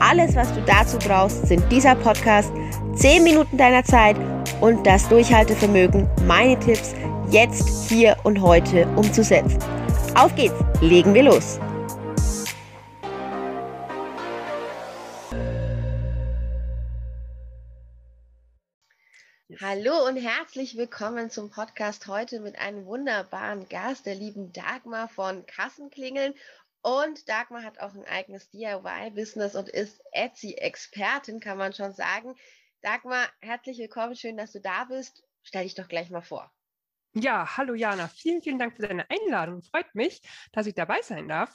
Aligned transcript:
Alles, 0.00 0.36
was 0.36 0.54
du 0.54 0.62
dazu 0.62 0.96
brauchst, 0.98 1.48
sind 1.48 1.70
dieser 1.72 1.96
Podcast, 1.96 2.52
10 2.94 3.24
Minuten 3.24 3.58
deiner 3.58 3.82
Zeit 3.82 4.16
und 4.60 4.86
das 4.86 5.08
Durchhaltevermögen, 5.08 6.08
meine 6.24 6.58
Tipps 6.60 6.94
jetzt, 7.30 7.88
hier 7.88 8.16
und 8.22 8.40
heute 8.40 8.86
umzusetzen. 8.94 9.58
Auf 10.14 10.34
geht's, 10.36 10.54
legen 10.80 11.14
wir 11.14 11.24
los. 11.24 11.58
Hallo 19.60 20.06
und 20.06 20.16
herzlich 20.16 20.76
willkommen 20.76 21.30
zum 21.30 21.50
Podcast 21.50 22.06
heute 22.06 22.38
mit 22.38 22.56
einem 22.60 22.86
wunderbaren 22.86 23.68
Gast, 23.68 24.06
der 24.06 24.14
lieben 24.14 24.52
Dagmar 24.52 25.08
von 25.08 25.44
Kassenklingeln. 25.46 26.34
Und 26.88 27.28
Dagmar 27.28 27.64
hat 27.64 27.80
auch 27.80 27.92
ein 27.94 28.06
eigenes 28.06 28.48
DIY-Business 28.48 29.56
und 29.56 29.68
ist 29.68 30.00
Etsy-Expertin, 30.12 31.38
kann 31.38 31.58
man 31.58 31.74
schon 31.74 31.92
sagen. 31.92 32.34
Dagmar, 32.80 33.28
herzlich 33.42 33.76
willkommen, 33.76 34.16
schön, 34.16 34.38
dass 34.38 34.52
du 34.52 34.60
da 34.62 34.84
bist. 34.84 35.22
Stell 35.42 35.64
dich 35.64 35.74
doch 35.74 35.86
gleich 35.86 36.08
mal 36.08 36.22
vor. 36.22 36.50
Ja, 37.12 37.58
hallo 37.58 37.74
Jana, 37.74 38.08
vielen, 38.08 38.40
vielen 38.40 38.58
Dank 38.58 38.74
für 38.74 38.88
deine 38.88 39.04
Einladung. 39.10 39.60
Freut 39.60 39.94
mich, 39.94 40.22
dass 40.52 40.64
ich 40.64 40.72
dabei 40.72 41.02
sein 41.02 41.28
darf. 41.28 41.54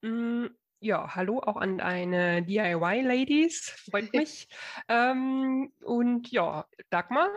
Mm, 0.00 0.46
ja, 0.78 1.14
hallo 1.14 1.40
auch 1.40 1.56
an 1.56 1.76
deine 1.76 2.42
DIY-Ladies, 2.42 3.84
freut 3.90 4.10
mich. 4.14 4.48
ähm, 4.88 5.74
und 5.84 6.30
ja, 6.30 6.66
Dagmar 6.88 7.28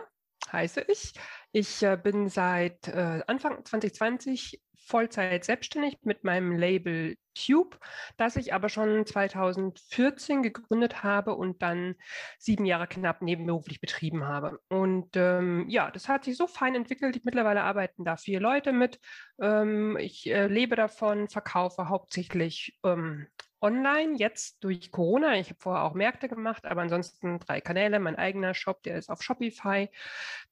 heiße 0.50 0.80
ich. 0.88 1.12
Ich 1.52 1.82
äh, 1.82 1.98
bin 2.02 2.30
seit 2.30 2.88
äh, 2.88 3.22
Anfang 3.26 3.62
2020 3.62 4.63
Vollzeit 4.84 5.44
selbstständig 5.44 5.98
mit 6.02 6.24
meinem 6.24 6.56
Label 6.56 7.16
Tube, 7.34 7.78
das 8.16 8.36
ich 8.36 8.54
aber 8.54 8.68
schon 8.68 9.06
2014 9.06 10.42
gegründet 10.42 11.02
habe 11.02 11.34
und 11.34 11.62
dann 11.62 11.96
sieben 12.38 12.64
Jahre 12.64 12.86
knapp 12.86 13.22
nebenberuflich 13.22 13.80
betrieben 13.80 14.24
habe. 14.24 14.60
Und 14.68 15.16
ähm, 15.16 15.66
ja, 15.68 15.90
das 15.90 16.08
hat 16.08 16.24
sich 16.24 16.36
so 16.36 16.46
fein 16.46 16.74
entwickelt. 16.74 17.24
Mittlerweile 17.24 17.62
arbeiten 17.62 18.04
da 18.04 18.16
vier 18.16 18.40
Leute 18.40 18.72
mit. 18.72 19.00
Ähm, 19.40 19.96
ich 19.98 20.30
äh, 20.30 20.46
lebe 20.46 20.76
davon, 20.76 21.28
verkaufe 21.28 21.88
hauptsächlich 21.88 22.78
ähm, 22.84 23.26
online, 23.64 24.16
jetzt 24.18 24.62
durch 24.62 24.92
Corona. 24.92 25.36
Ich 25.38 25.48
habe 25.48 25.58
vorher 25.58 25.84
auch 25.84 25.94
Märkte 25.94 26.28
gemacht, 26.28 26.66
aber 26.66 26.82
ansonsten 26.82 27.40
drei 27.40 27.62
Kanäle. 27.62 27.98
Mein 27.98 28.16
eigener 28.16 28.52
Shop, 28.52 28.82
der 28.82 28.98
ist 28.98 29.08
auf 29.08 29.22
Shopify, 29.22 29.88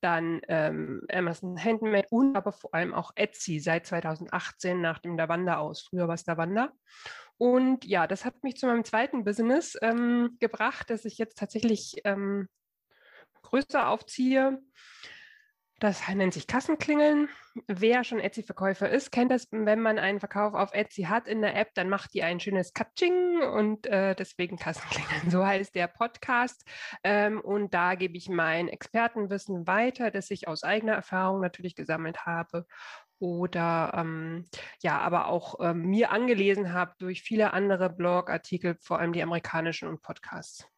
dann 0.00 0.40
ähm, 0.48 1.02
Amazon 1.12 1.62
Handmade 1.62 2.08
und 2.10 2.34
aber 2.34 2.52
vor 2.52 2.74
allem 2.74 2.94
auch 2.94 3.12
Etsy 3.14 3.60
seit 3.60 3.86
2018 3.86 4.80
nach 4.80 4.98
dem 4.98 5.18
Lavanda 5.18 5.58
aus. 5.58 5.82
Früher 5.82 6.08
war 6.08 6.14
es 6.14 6.26
Lavanda. 6.26 6.72
Und 7.36 7.84
ja, 7.84 8.06
das 8.06 8.24
hat 8.24 8.42
mich 8.42 8.56
zu 8.56 8.66
meinem 8.66 8.84
zweiten 8.84 9.24
Business 9.24 9.76
ähm, 9.82 10.36
gebracht, 10.40 10.88
dass 10.88 11.04
ich 11.04 11.18
jetzt 11.18 11.38
tatsächlich 11.38 12.00
ähm, 12.04 12.48
größer 13.42 13.88
aufziehe. 13.88 14.62
Das 15.82 16.06
nennt 16.06 16.32
sich 16.32 16.46
Kassenklingeln. 16.46 17.28
Wer 17.66 18.04
schon 18.04 18.20
Etsy-Verkäufer 18.20 18.88
ist, 18.88 19.10
kennt 19.10 19.32
das, 19.32 19.48
wenn 19.50 19.80
man 19.80 19.98
einen 19.98 20.20
Verkauf 20.20 20.54
auf 20.54 20.72
Etsy 20.74 21.02
hat 21.02 21.26
in 21.26 21.42
der 21.42 21.56
App, 21.56 21.74
dann 21.74 21.88
macht 21.88 22.14
die 22.14 22.22
ein 22.22 22.38
schönes 22.38 22.72
Katsching 22.72 23.42
und 23.42 23.88
äh, 23.88 24.14
deswegen 24.14 24.58
Kassenklingeln. 24.58 25.22
So 25.32 25.44
heißt 25.44 25.74
der 25.74 25.88
Podcast. 25.88 26.64
Ähm, 27.02 27.40
und 27.40 27.74
da 27.74 27.96
gebe 27.96 28.16
ich 28.16 28.28
mein 28.28 28.68
Expertenwissen 28.68 29.66
weiter, 29.66 30.12
das 30.12 30.30
ich 30.30 30.46
aus 30.46 30.62
eigener 30.62 30.92
Erfahrung 30.92 31.40
natürlich 31.40 31.74
gesammelt 31.74 32.26
habe 32.26 32.64
oder 33.18 33.92
ähm, 33.96 34.44
ja, 34.84 35.00
aber 35.00 35.26
auch 35.26 35.56
ähm, 35.58 35.86
mir 35.86 36.12
angelesen 36.12 36.72
habe 36.72 36.94
durch 36.98 37.22
viele 37.22 37.52
andere 37.54 37.90
Blogartikel, 37.90 38.76
vor 38.80 39.00
allem 39.00 39.12
die 39.12 39.22
amerikanischen 39.24 39.88
und 39.88 40.00
Podcasts. 40.00 40.71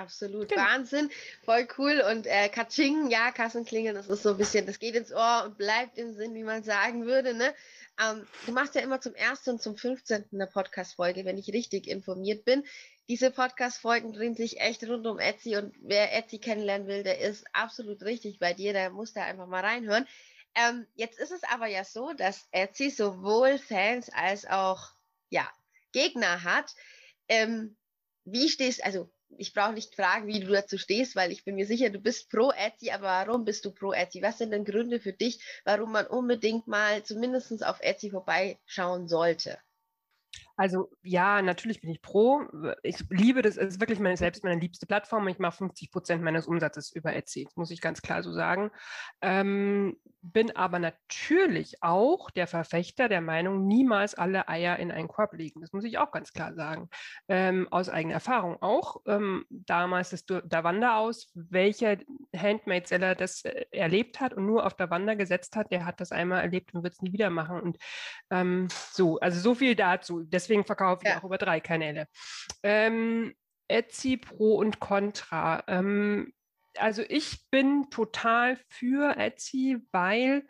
Absolut 0.00 0.48
genau. 0.48 0.62
Wahnsinn, 0.62 1.10
voll 1.44 1.68
cool. 1.76 2.02
Und 2.10 2.26
äh, 2.26 2.48
Katsching, 2.48 3.10
ja, 3.10 3.30
Kassenklingeln, 3.32 3.94
das 3.94 4.08
ist 4.08 4.22
so 4.22 4.30
ein 4.30 4.38
bisschen, 4.38 4.64
das 4.64 4.78
geht 4.78 4.94
ins 4.94 5.12
Ohr 5.12 5.42
und 5.44 5.58
bleibt 5.58 5.98
im 5.98 6.14
Sinn, 6.14 6.34
wie 6.34 6.42
man 6.42 6.62
sagen 6.62 7.04
würde. 7.04 7.34
Ne? 7.34 7.54
Ähm, 8.02 8.26
du 8.46 8.52
machst 8.52 8.74
ja 8.74 8.80
immer 8.80 9.00
zum 9.00 9.14
1. 9.14 9.46
und 9.48 9.60
zum 9.60 9.76
15. 9.76 10.24
eine 10.32 10.46
Podcast-Folge, 10.46 11.26
wenn 11.26 11.36
ich 11.36 11.52
richtig 11.52 11.86
informiert 11.86 12.46
bin. 12.46 12.64
Diese 13.10 13.30
Podcast-Folgen 13.30 14.14
drehen 14.14 14.34
sich 14.34 14.60
echt 14.60 14.82
rund 14.84 15.06
um 15.06 15.18
Etsy 15.18 15.56
und 15.56 15.74
wer 15.82 16.16
Etsy 16.16 16.38
kennenlernen 16.38 16.88
will, 16.88 17.02
der 17.02 17.18
ist 17.20 17.44
absolut 17.52 18.02
richtig 18.02 18.38
bei 18.38 18.54
dir, 18.54 18.72
der 18.72 18.88
muss 18.88 19.12
da 19.12 19.24
einfach 19.24 19.48
mal 19.48 19.64
reinhören. 19.64 20.06
Ähm, 20.54 20.86
jetzt 20.94 21.18
ist 21.18 21.30
es 21.30 21.42
aber 21.44 21.66
ja 21.66 21.84
so, 21.84 22.14
dass 22.14 22.48
Etsy 22.52 22.88
sowohl 22.88 23.58
Fans 23.58 24.08
als 24.14 24.46
auch 24.46 24.92
ja, 25.28 25.46
Gegner 25.92 26.42
hat. 26.42 26.74
Ähm, 27.28 27.76
wie 28.24 28.48
stehst, 28.48 28.84
also 28.84 29.10
ich 29.38 29.52
brauche 29.52 29.72
nicht 29.72 29.94
fragen, 29.94 30.26
wie 30.26 30.40
du 30.40 30.48
dazu 30.48 30.78
stehst, 30.78 31.16
weil 31.16 31.32
ich 31.32 31.44
bin 31.44 31.54
mir 31.54 31.66
sicher, 31.66 31.90
du 31.90 31.98
bist 31.98 32.30
pro 32.30 32.50
Etsy, 32.50 32.90
aber 32.90 33.06
warum 33.06 33.44
bist 33.44 33.64
du 33.64 33.70
pro 33.70 33.92
Etsy? 33.92 34.22
Was 34.22 34.38
sind 34.38 34.50
denn 34.50 34.64
Gründe 34.64 35.00
für 35.00 35.12
dich, 35.12 35.40
warum 35.64 35.92
man 35.92 36.06
unbedingt 36.06 36.66
mal 36.66 37.02
zumindest 37.02 37.64
auf 37.64 37.80
Etsy 37.80 38.10
vorbeischauen 38.10 39.08
sollte? 39.08 39.58
Also 40.60 40.90
ja, 41.02 41.40
natürlich 41.40 41.80
bin 41.80 41.88
ich 41.88 42.02
pro. 42.02 42.42
Ich 42.82 43.02
liebe 43.08 43.40
das, 43.40 43.56
es 43.56 43.76
ist 43.76 43.80
wirklich 43.80 43.98
meine, 43.98 44.18
selbst 44.18 44.44
meine 44.44 44.60
liebste 44.60 44.84
Plattform. 44.84 45.26
Ich 45.28 45.38
mache 45.38 45.56
50 45.56 45.90
Prozent 45.90 46.22
meines 46.22 46.46
Umsatzes 46.46 46.92
über 46.92 47.16
Etsy, 47.16 47.44
das 47.44 47.56
muss 47.56 47.70
ich 47.70 47.80
ganz 47.80 48.02
klar 48.02 48.22
so 48.22 48.30
sagen. 48.30 48.70
Ähm, 49.22 49.96
bin 50.22 50.54
aber 50.54 50.78
natürlich 50.78 51.82
auch 51.82 52.30
der 52.30 52.46
Verfechter 52.46 53.08
der 53.08 53.22
Meinung, 53.22 53.66
niemals 53.66 54.14
alle 54.14 54.48
Eier 54.48 54.78
in 54.78 54.90
einen 54.90 55.08
Korb 55.08 55.32
legen. 55.32 55.62
Das 55.62 55.72
muss 55.72 55.84
ich 55.84 55.96
auch 55.96 56.10
ganz 56.10 56.32
klar 56.32 56.54
sagen. 56.54 56.90
Ähm, 57.28 57.66
aus 57.70 57.88
eigener 57.88 58.14
Erfahrung 58.14 58.60
auch. 58.60 59.00
Ähm, 59.06 59.46
damals 59.48 60.10
der 60.26 60.64
Wander 60.64 60.96
aus, 60.96 61.30
welcher 61.34 61.96
Handmade-Seller 62.36 63.14
das 63.14 63.44
äh, 63.44 63.64
erlebt 63.70 64.20
hat 64.20 64.34
und 64.34 64.44
nur 64.44 64.66
auf 64.66 64.74
der 64.74 64.90
Wander 64.90 65.16
gesetzt 65.16 65.56
hat, 65.56 65.72
der 65.72 65.86
hat 65.86 66.00
das 66.00 66.12
einmal 66.12 66.42
erlebt 66.42 66.74
und 66.74 66.82
wird 66.82 66.92
es 66.92 67.02
nie 67.02 67.14
wieder 67.14 67.30
machen. 67.30 67.60
Und 67.60 67.78
ähm, 68.30 68.68
so, 68.92 69.18
also 69.20 69.40
so 69.40 69.54
viel 69.54 69.74
dazu. 69.74 70.22
Deswegen 70.22 70.49
deswegen 70.50 70.64
verkaufe 70.64 71.02
ich 71.04 71.08
ja. 71.08 71.18
auch 71.18 71.24
über 71.24 71.38
drei 71.38 71.60
Kanäle. 71.60 72.06
Ähm, 72.62 73.34
Etsy 73.68 74.16
Pro 74.16 74.56
und 74.56 74.80
Contra. 74.80 75.62
Ähm, 75.68 76.32
also 76.76 77.02
ich 77.08 77.48
bin 77.50 77.88
total 77.90 78.58
für 78.68 79.16
Etsy, 79.16 79.78
weil 79.92 80.46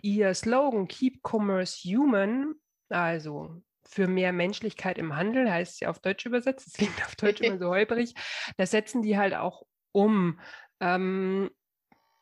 ihr 0.00 0.34
Slogan 0.34 0.86
Keep 0.86 1.20
Commerce 1.22 1.80
Human, 1.88 2.54
also 2.88 3.60
für 3.86 4.06
mehr 4.06 4.32
Menschlichkeit 4.32 4.98
im 4.98 5.16
Handel, 5.16 5.50
heißt 5.50 5.74
es 5.74 5.80
ja 5.80 5.90
auf 5.90 5.98
Deutsch 5.98 6.26
übersetzt, 6.26 6.66
es 6.68 6.74
klingt 6.74 7.04
auf 7.04 7.16
Deutsch 7.16 7.40
immer 7.40 7.58
so 7.58 7.68
holprig, 7.70 8.14
das 8.56 8.70
setzen 8.70 9.02
die 9.02 9.18
halt 9.18 9.34
auch 9.34 9.64
um. 9.92 10.38
Ähm, 10.80 11.50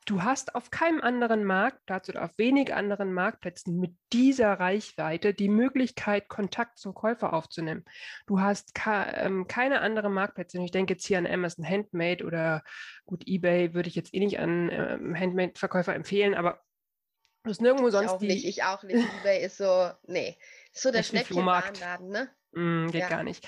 Du 0.04 0.22
hast 0.22 0.56
auf 0.56 0.70
keinem 0.70 1.00
anderen 1.00 1.44
Marktplatz 1.44 2.08
oder 2.08 2.24
auf 2.24 2.36
wenig 2.36 2.74
anderen 2.74 3.12
Marktplätzen 3.12 3.78
mit 3.78 3.94
dieser 4.12 4.52
Reichweite 4.54 5.32
die 5.32 5.48
Möglichkeit, 5.48 6.28
Kontakt 6.28 6.78
zum 6.78 6.92
Käufer 6.92 7.32
aufzunehmen. 7.32 7.84
Du 8.26 8.40
hast 8.40 8.72
ähm, 8.86 9.46
keine 9.46 9.80
anderen 9.80 10.12
Marktplätze. 10.12 10.60
Ich 10.62 10.72
denke 10.72 10.94
jetzt 10.94 11.06
hier 11.06 11.18
an 11.18 11.26
Amazon 11.26 11.64
Handmade 11.64 12.24
oder 12.24 12.64
gut, 13.04 13.22
eBay 13.26 13.74
würde 13.74 13.88
ich 13.88 13.94
jetzt 13.94 14.12
eh 14.12 14.18
nicht 14.18 14.40
an 14.40 14.70
ähm, 14.72 15.18
Handmade-Verkäufer 15.18 15.94
empfehlen, 15.94 16.34
aber 16.34 16.60
du 17.44 17.50
hast 17.50 17.60
nirgendwo 17.60 17.86
ich 17.86 17.92
sonst 17.92 18.10
auch 18.10 18.18
die. 18.18 18.26
Nicht, 18.26 18.44
ich 18.44 18.64
auch 18.64 18.82
nicht. 18.82 19.06
eBay 19.20 19.44
ist 19.44 19.56
so, 19.56 19.90
nee, 20.06 20.36
ist 20.72 20.82
so 20.82 20.90
der 20.92 21.04
Schnäppchenladen, 21.04 22.08
ne? 22.08 22.28
Mm, 22.52 22.88
geht 22.88 23.02
ja. 23.02 23.08
gar 23.08 23.22
nicht. 23.22 23.46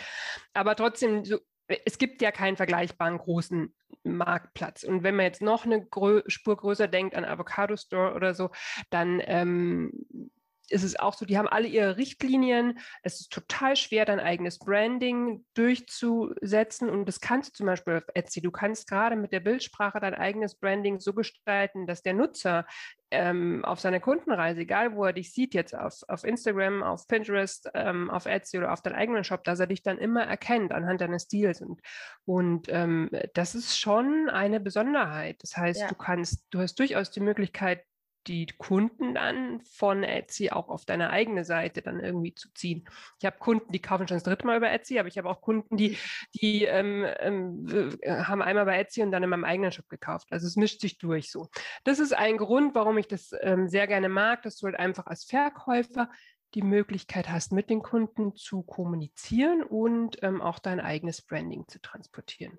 Aber 0.53 0.77
trotzdem, 0.77 1.25
so, 1.25 1.39
es 1.67 1.99
gibt 1.99 2.21
ja 2.23 2.31
keinen 2.31 2.57
vergleichbaren 2.57 3.19
großen 3.19 3.75
Marktplatz. 4.03 4.85
Und 4.85 5.03
wenn 5.03 5.17
man 5.17 5.27
jetzt 5.27 5.43
noch 5.43 5.65
eine 5.65 5.87
Spur 6.27 6.57
größer 6.57 6.89
denkt 6.89 7.15
an 7.15 7.25
Avocado 7.25 7.77
Store 7.77 8.15
oder 8.15 8.35
so, 8.35 8.51
dann 8.91 9.23
ähm, 9.25 10.31
ist 10.71 10.83
es 10.83 10.99
auch 10.99 11.15
so, 11.15 11.27
die 11.27 11.39
haben 11.39 11.49
alle 11.49 11.69
ihre 11.69 11.97
Richtlinien. 11.97 12.79
Es 13.03 13.21
ist 13.21 13.33
total 13.33 13.77
schwer, 13.77 14.05
dein 14.05 14.21
eigenes 14.21 14.59
Branding 14.59 15.45
durchzusetzen. 15.55 16.89
Und 16.89 17.07
das 17.07 17.21
kannst 17.21 17.51
du 17.51 17.53
zum 17.55 17.67
Beispiel 17.67 17.97
auf 17.97 18.05
Etsy. 18.15 18.41
Du 18.41 18.51
kannst 18.51 18.89
gerade 18.89 19.17
mit 19.17 19.33
der 19.33 19.41
Bildsprache 19.41 20.01
dein 20.01 20.15
eigenes 20.15 20.55
Branding 20.59 21.01
so 21.01 21.13
gestalten, 21.13 21.87
dass 21.87 22.03
der 22.03 22.15
Nutzer 22.15 22.67
ähm, 23.11 23.65
auf 23.65 23.81
seiner 23.81 24.01
Kundenreise, 24.01 24.63
egal 24.63 24.97
wo 24.97 25.05
er 25.05 25.13
dich 25.13 25.33
sieht, 25.33 25.55
jetzt 25.55 25.75
auf, 25.75 26.03
auf 26.09 26.25
Instagram, 26.25 26.83
auf 26.83 27.07
Pinterest, 27.07 27.71
ähm, 27.75 28.11
auf 28.11 28.27
Etsy 28.27 28.59
oder 28.59 28.73
auf 28.73 28.83
deinem 28.83 28.97
eigenen 28.97 29.25
Shop, 29.25 29.45
dass 29.45 29.61
er 29.61 29.67
dich 29.67 29.83
dann 29.83 29.99
immer 29.99 30.25
erkennt 30.25 30.73
anhand 30.73 31.01
deines 31.01 31.25
Stils. 31.25 31.61
Und, 31.61 31.81
und 32.25 32.69
ähm, 32.71 33.11
das 33.35 33.55
ist 33.55 33.79
schon 33.79 34.29
eine 34.31 34.61
Besonderheit. 34.61 35.37
Das 35.43 35.57
heißt, 35.57 35.83
ja. 35.83 35.89
du 35.89 35.95
kannst, 35.95 36.45
du 36.51 36.61
hast 36.61 36.79
durchaus 36.79 37.11
die 37.11 37.21
Möglichkeit, 37.21 37.85
die 38.27 38.47
Kunden 38.47 39.15
dann 39.15 39.61
von 39.61 40.03
Etsy 40.03 40.51
auch 40.51 40.69
auf 40.69 40.85
deine 40.85 41.11
eigene 41.11 41.45
Seite 41.45 41.83
dann 41.83 42.01
irgendwie 42.01 42.35
zu 42.35 42.53
ziehen. 42.55 42.89
Ich 43.19 43.27
habe 43.27 43.39
Kunden, 43.39 43.71
die 43.73 43.81
kaufen 43.81 44.09
schon 44.09 44.17
das 44.17 44.25
dritte 44.25 44.47
Mal 44.47 44.57
über 44.57 44.71
Etsy, 44.71 44.99
aber 44.99 45.09
ich 45.09 45.19
habe 45.19 45.29
auch 45.29 45.41
Kunden, 45.41 45.77
die, 45.77 45.99
die 46.35 46.65
ähm, 46.65 47.07
ähm, 47.19 47.99
haben 48.07 48.43
einmal 48.43 48.65
bei 48.65 48.79
Etsy 48.79 49.03
und 49.03 49.11
dann 49.11 49.23
in 49.23 49.31
meinem 49.31 49.45
eigenen 49.45 49.73
Shop 49.73 49.89
gekauft. 49.89 50.29
Also 50.31 50.47
es 50.47 50.57
mischt 50.57 50.81
sich 50.81 50.99
durch 50.99 51.31
so. 51.31 51.49
Das 51.85 51.99
ist 51.99 52.15
ein 52.15 52.37
Grund, 52.37 52.75
warum 52.75 52.99
ich 52.99 53.09
das 53.09 53.33
ähm, 53.41 53.69
sehr 53.69 53.87
gerne 53.87 54.09
mag, 54.09 54.43
dass 54.43 54.57
du 54.57 54.67
halt 54.67 54.79
einfach 54.79 55.07
als 55.07 55.25
Verkäufer 55.25 56.09
die 56.55 56.63
Möglichkeit 56.63 57.29
hast, 57.29 57.53
mit 57.53 57.69
den 57.69 57.83
Kunden 57.83 58.37
zu 58.37 58.63
kommunizieren 58.63 59.63
und 59.63 60.23
ähm, 60.23 60.41
auch 60.41 60.59
dein 60.59 60.81
eigenes 60.81 61.23
Branding 61.23 61.67
zu 61.69 61.81
transportieren. 61.81 62.59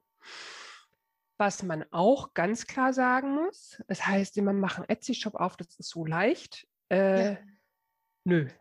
Was 1.37 1.63
man 1.63 1.83
auch 1.91 2.33
ganz 2.33 2.65
klar 2.65 2.93
sagen 2.93 3.35
muss, 3.35 3.81
es 3.87 4.05
heißt 4.05 4.37
immer, 4.37 4.53
machen 4.53 4.85
Etsy-Shop 4.87 5.35
auf, 5.35 5.57
das 5.57 5.75
ist 5.77 5.89
so 5.89 6.05
leicht. 6.05 6.67
Äh, 6.89 7.33
ja. 7.33 7.37
Nö. 8.25 8.47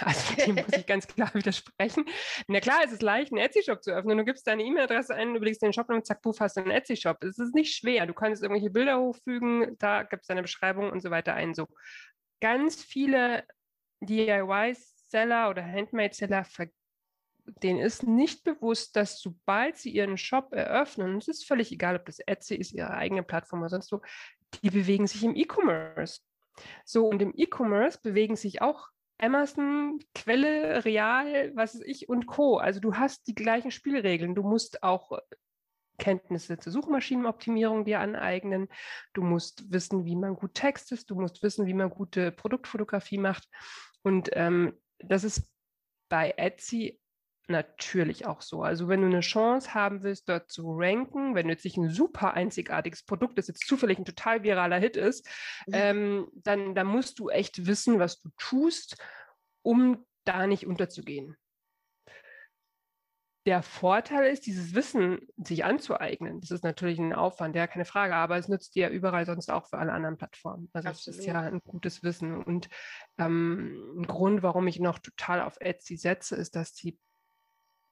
Also 0.00 0.34
dem 0.34 0.56
muss 0.56 0.76
ich 0.76 0.84
ganz 0.84 1.06
klar 1.06 1.32
widersprechen. 1.32 2.04
Na 2.48 2.60
klar, 2.60 2.80
es 2.84 2.92
ist 2.92 3.00
leicht, 3.00 3.32
einen 3.32 3.40
Etsy-Shop 3.40 3.82
zu 3.82 3.92
öffnen. 3.92 4.18
Du 4.18 4.24
gibst 4.26 4.46
deine 4.46 4.62
E-Mail-Adresse 4.62 5.14
ein, 5.14 5.34
überlegst 5.34 5.62
den 5.62 5.72
Shop 5.72 5.88
und 5.88 6.04
zack, 6.04 6.20
puff, 6.20 6.40
hast 6.40 6.58
du 6.58 6.60
einen 6.60 6.70
Etsy-Shop. 6.70 7.24
Es 7.24 7.38
ist 7.38 7.54
nicht 7.54 7.74
schwer. 7.74 8.04
Du 8.04 8.12
kannst 8.12 8.42
irgendwelche 8.42 8.68
Bilder 8.68 8.98
hochfügen, 9.00 9.76
da 9.78 10.02
gibt 10.02 10.22
es 10.22 10.26
deine 10.26 10.42
Beschreibung 10.42 10.90
und 10.90 11.00
so 11.00 11.10
weiter 11.10 11.32
ein. 11.32 11.54
So 11.54 11.66
ganz 12.42 12.82
viele 12.82 13.44
DIY-Seller 14.00 15.48
oder 15.48 15.64
Handmade-Seller 15.64 16.44
ver 16.44 16.66
denen 17.62 17.80
ist 17.80 18.02
nicht 18.02 18.44
bewusst, 18.44 18.96
dass 18.96 19.20
sobald 19.20 19.76
sie 19.76 19.90
ihren 19.90 20.16
Shop 20.16 20.52
eröffnen, 20.52 21.14
und 21.14 21.22
es 21.22 21.28
ist 21.28 21.46
völlig 21.46 21.72
egal, 21.72 21.96
ob 21.96 22.06
das 22.06 22.18
Etsy 22.18 22.54
ist, 22.54 22.72
ihre 22.72 22.94
eigene 22.94 23.22
Plattform 23.22 23.60
oder 23.60 23.70
sonst 23.70 23.92
wo, 23.92 24.00
die 24.62 24.70
bewegen 24.70 25.06
sich 25.06 25.24
im 25.24 25.34
E-Commerce. 25.34 26.20
So, 26.84 27.06
und 27.08 27.20
im 27.20 27.32
E-Commerce 27.36 27.98
bewegen 28.02 28.36
sich 28.36 28.62
auch 28.62 28.88
Amazon, 29.18 29.98
Quelle, 30.14 30.84
Real, 30.84 31.54
was 31.54 31.74
weiß 31.74 31.82
ich 31.86 32.08
und 32.08 32.26
Co. 32.26 32.58
Also 32.58 32.80
du 32.80 32.94
hast 32.94 33.26
die 33.28 33.34
gleichen 33.34 33.70
Spielregeln. 33.70 34.34
Du 34.34 34.42
musst 34.42 34.82
auch 34.82 35.18
Kenntnisse 35.98 36.58
zur 36.58 36.72
Suchmaschinenoptimierung 36.72 37.84
dir 37.84 38.00
aneignen. 38.00 38.68
Du 39.14 39.22
musst 39.22 39.72
wissen, 39.72 40.04
wie 40.04 40.16
man 40.16 40.34
gut 40.34 40.54
textet. 40.54 41.08
Du 41.10 41.14
musst 41.14 41.42
wissen, 41.42 41.66
wie 41.66 41.74
man 41.74 41.88
gute 41.88 42.30
Produktfotografie 42.30 43.18
macht. 43.18 43.48
Und 44.02 44.28
ähm, 44.32 44.78
das 44.98 45.24
ist 45.24 45.50
bei 46.08 46.34
Etsy 46.36 47.00
natürlich 47.48 48.26
auch 48.26 48.40
so. 48.40 48.62
Also 48.62 48.88
wenn 48.88 49.00
du 49.00 49.06
eine 49.06 49.20
Chance 49.20 49.74
haben 49.74 50.02
willst, 50.02 50.28
dort 50.28 50.50
zu 50.50 50.72
ranken, 50.76 51.34
wenn 51.34 51.48
jetzt 51.48 51.64
nicht 51.64 51.76
ein 51.76 51.90
super 51.90 52.34
einzigartiges 52.34 53.04
Produkt, 53.04 53.38
das 53.38 53.48
jetzt 53.48 53.66
zufällig 53.66 53.98
ein 53.98 54.04
total 54.04 54.42
viraler 54.42 54.78
Hit 54.78 54.96
ist, 54.96 55.26
mhm. 55.66 55.74
ähm, 55.74 56.28
dann, 56.34 56.74
dann 56.74 56.86
musst 56.86 57.18
du 57.18 57.28
echt 57.28 57.66
wissen, 57.66 57.98
was 57.98 58.20
du 58.20 58.30
tust, 58.36 58.96
um 59.62 60.04
da 60.24 60.46
nicht 60.46 60.66
unterzugehen. 60.66 61.36
Der 63.46 63.62
Vorteil 63.62 64.32
ist, 64.32 64.46
dieses 64.46 64.74
Wissen 64.74 65.20
sich 65.36 65.64
anzueignen. 65.64 66.40
Das 66.40 66.50
ist 66.50 66.64
natürlich 66.64 66.98
ein 66.98 67.12
Aufwand, 67.12 67.54
ja, 67.54 67.68
keine 67.68 67.84
Frage, 67.84 68.16
aber 68.16 68.36
es 68.36 68.48
nützt 68.48 68.74
dir 68.74 68.88
überall 68.88 69.24
sonst 69.24 69.52
auch 69.52 69.68
für 69.68 69.78
alle 69.78 69.92
anderen 69.92 70.16
Plattformen. 70.16 70.68
Also 70.72 70.88
es 70.88 71.06
ist 71.06 71.24
ja 71.24 71.42
ein 71.42 71.60
gutes 71.64 72.02
Wissen. 72.02 72.42
Und 72.42 72.68
ähm, 73.18 74.00
ein 74.00 74.06
Grund, 74.08 74.42
warum 74.42 74.66
ich 74.66 74.80
noch 74.80 74.98
total 74.98 75.42
auf 75.42 75.58
Etsy 75.60 75.96
setze, 75.96 76.34
ist, 76.34 76.56
dass 76.56 76.74
die 76.74 76.98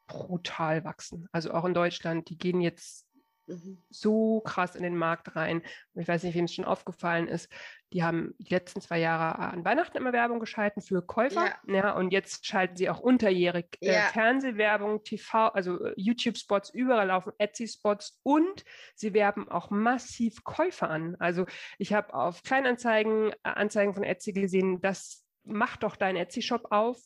brutal 0.06 0.84
wachsen. 0.84 1.28
Also 1.32 1.52
auch 1.52 1.64
in 1.64 1.74
Deutschland, 1.74 2.28
die 2.28 2.38
gehen 2.38 2.60
jetzt 2.60 3.06
mhm. 3.46 3.82
so 3.90 4.40
krass 4.40 4.74
in 4.74 4.82
den 4.82 4.96
Markt 4.96 5.36
rein. 5.36 5.62
Und 5.94 6.02
ich 6.02 6.08
weiß 6.08 6.22
nicht, 6.22 6.34
wem 6.34 6.44
es 6.44 6.54
schon 6.54 6.64
aufgefallen 6.64 7.28
ist. 7.28 7.50
Die 7.92 8.02
haben 8.02 8.34
die 8.38 8.52
letzten 8.52 8.80
zwei 8.80 8.98
Jahre 8.98 9.38
an 9.38 9.64
Weihnachten 9.64 9.96
immer 9.96 10.12
Werbung 10.12 10.40
geschalten 10.40 10.82
für 10.82 11.00
Käufer. 11.00 11.46
Ja. 11.66 11.74
ja 11.74 11.92
und 11.92 12.12
jetzt 12.12 12.46
schalten 12.46 12.76
sie 12.76 12.90
auch 12.90 13.00
unterjährig 13.00 13.78
äh, 13.80 13.94
ja. 13.94 14.00
Fernsehwerbung, 14.08 15.04
TV, 15.04 15.48
also 15.48 15.84
äh, 15.84 15.94
YouTube-Spots, 15.96 16.70
überall 16.70 17.08
laufen 17.08 17.32
Etsy-Spots 17.38 18.20
und 18.22 18.64
sie 18.94 19.14
werben 19.14 19.48
auch 19.48 19.70
massiv 19.70 20.42
Käufer 20.44 20.90
an. 20.90 21.16
Also 21.18 21.46
ich 21.78 21.92
habe 21.92 22.12
auf 22.14 22.42
Kleinanzeigen, 22.42 23.30
äh, 23.30 23.36
Anzeigen 23.42 23.94
von 23.94 24.02
Etsy 24.02 24.32
gesehen, 24.32 24.80
dass 24.80 25.23
mach 25.44 25.76
doch 25.76 25.96
deinen 25.96 26.16
Etsy-Shop 26.16 26.68
auf. 26.70 26.98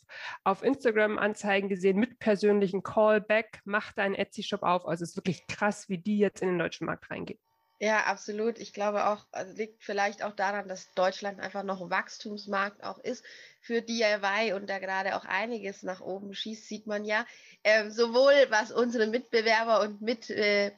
Auf 0.44 0.62
Instagram 0.62 1.18
Anzeigen 1.18 1.68
gesehen 1.68 1.98
mit 1.98 2.18
persönlichen 2.18 2.82
Callback, 2.82 3.60
mach 3.64 3.92
deinen 3.92 4.14
Etsy-Shop 4.14 4.62
auf. 4.62 4.86
Also 4.86 5.04
es 5.04 5.10
ist 5.10 5.16
wirklich 5.16 5.46
krass, 5.46 5.88
wie 5.88 5.98
die 5.98 6.18
jetzt 6.18 6.42
in 6.42 6.48
den 6.48 6.58
deutschen 6.58 6.86
Markt 6.86 7.10
reingehen. 7.10 7.40
Ja, 7.80 8.06
absolut. 8.06 8.58
Ich 8.58 8.72
glaube 8.72 9.06
auch, 9.06 9.24
also 9.30 9.54
liegt 9.56 9.84
vielleicht 9.84 10.24
auch 10.24 10.32
daran, 10.34 10.66
dass 10.66 10.92
Deutschland 10.94 11.38
einfach 11.38 11.62
noch 11.62 11.90
Wachstumsmarkt 11.90 12.82
auch 12.82 12.98
ist 12.98 13.24
für 13.60 13.82
DIY 13.82 14.52
und 14.54 14.68
da 14.68 14.78
gerade 14.80 15.14
auch 15.16 15.24
einiges 15.24 15.84
nach 15.84 16.00
oben 16.00 16.34
schießt, 16.34 16.66
sieht 16.66 16.88
man 16.88 17.04
ja. 17.04 17.24
Ähm, 17.62 17.90
sowohl 17.92 18.32
was 18.50 18.72
unsere 18.72 19.06
Mitbewerber 19.06 19.80
und 19.82 20.00
mit 20.00 20.28
äh, 20.28 20.72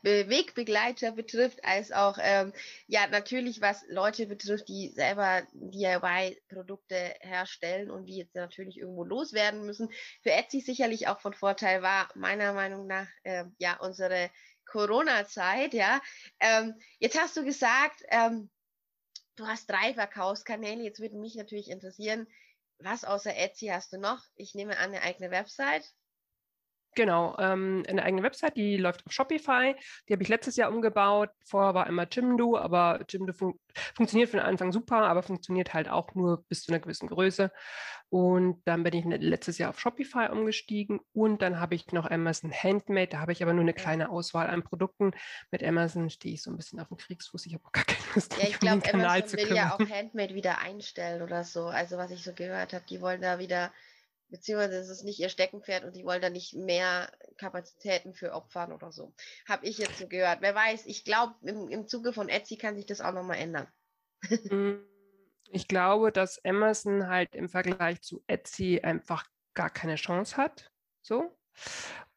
betrifft, 1.12 1.64
als 1.64 1.90
auch 1.90 2.18
ähm, 2.20 2.52
ja 2.86 3.06
natürlich 3.06 3.62
was 3.62 3.82
Leute 3.88 4.26
betrifft, 4.26 4.68
die 4.68 4.90
selber 4.90 5.42
DIY-Produkte 5.52 7.14
herstellen 7.20 7.90
und 7.90 8.06
die 8.06 8.16
jetzt 8.18 8.34
natürlich 8.34 8.76
irgendwo 8.78 9.04
loswerden 9.04 9.64
müssen. 9.64 9.88
Für 10.22 10.32
Etsy 10.32 10.60
sicherlich 10.60 11.08
auch 11.08 11.20
von 11.20 11.32
Vorteil 11.32 11.80
war 11.80 12.10
meiner 12.14 12.52
Meinung 12.52 12.86
nach 12.86 13.08
äh, 13.22 13.44
ja 13.58 13.78
unsere 13.80 14.30
Corona-Zeit, 14.70 15.74
ja. 15.74 16.00
Ähm, 16.38 16.74
jetzt 16.98 17.18
hast 17.18 17.36
du 17.36 17.44
gesagt, 17.44 18.02
ähm, 18.08 18.50
du 19.36 19.46
hast 19.46 19.68
drei 19.68 19.94
Verkaufskanäle. 19.94 20.82
Jetzt 20.82 21.00
würde 21.00 21.16
mich 21.16 21.34
natürlich 21.34 21.70
interessieren, 21.70 22.26
was 22.78 23.04
außer 23.04 23.36
Etsy 23.36 23.66
hast 23.66 23.92
du 23.92 23.98
noch? 23.98 24.24
Ich 24.36 24.54
nehme 24.54 24.78
an, 24.78 24.90
eine 24.90 25.02
eigene 25.02 25.30
Website. 25.30 25.84
Genau, 26.96 27.36
ähm, 27.38 27.84
eine 27.88 28.02
eigene 28.02 28.22
Website, 28.22 28.56
die 28.56 28.76
läuft 28.76 29.06
auf 29.06 29.12
Shopify. 29.12 29.76
Die 30.08 30.12
habe 30.12 30.22
ich 30.22 30.28
letztes 30.28 30.56
Jahr 30.56 30.70
umgebaut. 30.70 31.30
Vorher 31.44 31.74
war 31.74 31.86
immer 31.86 32.06
Jimdo, 32.10 32.56
aber 32.56 33.04
Jimdo 33.08 33.32
fun 33.32 33.54
funktioniert 33.94 34.30
von 34.30 34.40
Anfang 34.40 34.72
super, 34.72 35.02
aber 35.02 35.22
funktioniert 35.22 35.72
halt 35.72 35.88
auch 35.88 36.14
nur 36.16 36.42
bis 36.48 36.64
zu 36.64 36.72
einer 36.72 36.80
gewissen 36.80 37.08
Größe. 37.08 37.52
Und 38.08 38.60
dann 38.64 38.82
bin 38.82 38.92
ich 38.92 39.04
letztes 39.04 39.58
Jahr 39.58 39.70
auf 39.70 39.78
Shopify 39.78 40.28
umgestiegen 40.32 40.98
und 41.12 41.42
dann 41.42 41.60
habe 41.60 41.76
ich 41.76 41.92
noch 41.92 42.10
Amazon 42.10 42.52
Handmade. 42.52 43.06
Da 43.06 43.20
habe 43.20 43.30
ich 43.30 43.40
aber 43.40 43.52
nur 43.52 43.62
eine 43.62 43.72
kleine 43.72 44.10
Auswahl 44.10 44.48
an 44.48 44.64
Produkten. 44.64 45.12
Mit 45.52 45.62
Amazon 45.62 46.10
stehe 46.10 46.34
ich 46.34 46.42
so 46.42 46.50
ein 46.50 46.56
bisschen 46.56 46.80
auf 46.80 46.88
dem 46.88 46.96
Kriegsfuß. 46.96 47.46
Ich 47.46 47.54
habe 47.54 47.62
gar 47.70 47.84
keine 47.84 48.00
Lust, 48.16 48.36
ja, 48.36 48.48
ich 48.48 48.58
glaube, 48.58 48.92
Amazon 48.92 49.38
will 49.38 49.56
ja 49.56 49.74
auch 49.74 49.78
Handmade 49.78 50.34
wieder 50.34 50.58
einstellen 50.58 51.22
oder 51.22 51.44
so. 51.44 51.66
Also 51.66 51.98
was 51.98 52.10
ich 52.10 52.24
so 52.24 52.32
gehört 52.32 52.72
habe, 52.72 52.84
die 52.90 53.00
wollen 53.00 53.22
da 53.22 53.38
wieder 53.38 53.70
beziehungsweise 54.30 54.78
es 54.78 54.88
ist 54.88 55.04
nicht 55.04 55.20
ihr 55.20 55.28
Steckenpferd 55.28 55.84
und 55.84 55.96
die 55.96 56.04
wollen 56.04 56.22
da 56.22 56.30
nicht 56.30 56.54
mehr 56.54 57.10
Kapazitäten 57.36 58.14
für 58.14 58.32
opfern 58.32 58.72
oder 58.72 58.92
so. 58.92 59.14
Habe 59.48 59.66
ich 59.66 59.78
jetzt 59.78 59.98
so 59.98 60.08
gehört. 60.08 60.40
Wer 60.40 60.54
weiß, 60.54 60.86
ich 60.86 61.04
glaube, 61.04 61.34
im, 61.42 61.68
im 61.68 61.88
Zuge 61.88 62.12
von 62.12 62.28
Etsy 62.28 62.56
kann 62.56 62.76
sich 62.76 62.86
das 62.86 63.00
auch 63.00 63.12
nochmal 63.12 63.38
ändern. 63.38 63.68
Mm, 64.50 64.84
ich 65.50 65.66
glaube, 65.66 66.12
dass 66.12 66.44
Amazon 66.44 67.08
halt 67.08 67.34
im 67.34 67.48
Vergleich 67.48 68.02
zu 68.02 68.22
Etsy 68.26 68.80
einfach 68.82 69.24
gar 69.54 69.70
keine 69.70 69.96
Chance 69.96 70.36
hat. 70.36 70.70
So. 71.02 71.36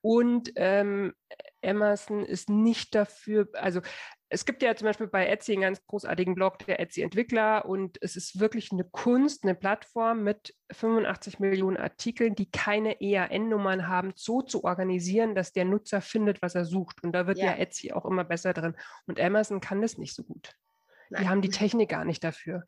Und 0.02 0.52
ähm, 0.58 1.14
Amazon 1.64 2.26
ist 2.26 2.50
nicht 2.50 2.94
dafür, 2.94 3.48
also 3.54 3.82
es 4.34 4.46
gibt 4.46 4.64
ja 4.64 4.76
zum 4.76 4.88
Beispiel 4.88 5.08
bei 5.08 5.28
Etsy 5.28 5.54
einen 5.54 5.62
ganz 5.62 5.86
großartigen 5.86 6.34
Blog, 6.34 6.58
der 6.66 6.80
Etsy-Entwickler, 6.80 7.66
und 7.66 7.98
es 8.02 8.16
ist 8.16 8.40
wirklich 8.40 8.72
eine 8.72 8.84
Kunst, 8.84 9.44
eine 9.44 9.54
Plattform 9.54 10.24
mit 10.24 10.56
85 10.72 11.40
Millionen 11.40 11.78
Artikeln, 11.78 12.34
die 12.34 12.50
keine 12.50 13.00
EAN-Nummern 13.00 13.88
haben, 13.88 14.12
so 14.16 14.42
zu 14.42 14.64
organisieren, 14.64 15.36
dass 15.36 15.54
der 15.54 15.66
Nutzer 15.66 16.02
findet, 16.02 16.42
was 16.42 16.56
er 16.56 16.66
sucht. 16.66 17.04
Und 17.04 17.14
da 17.14 17.28
wird 17.28 17.38
ja, 17.38 17.46
ja 17.46 17.58
Etsy 17.58 17.94
auch 17.94 18.06
immer 18.06 18.24
besser 18.24 18.54
drin. 18.54 18.76
Und 19.06 19.20
Amazon 19.20 19.62
kann 19.62 19.82
das 19.82 19.98
nicht 19.98 20.16
so 20.16 20.24
gut. 20.24 20.56
Nein. 21.14 21.22
Die 21.22 21.30
haben 21.30 21.42
die 21.42 21.50
Technik 21.50 21.90
gar 21.90 22.06
nicht 22.06 22.24
dafür. 22.24 22.64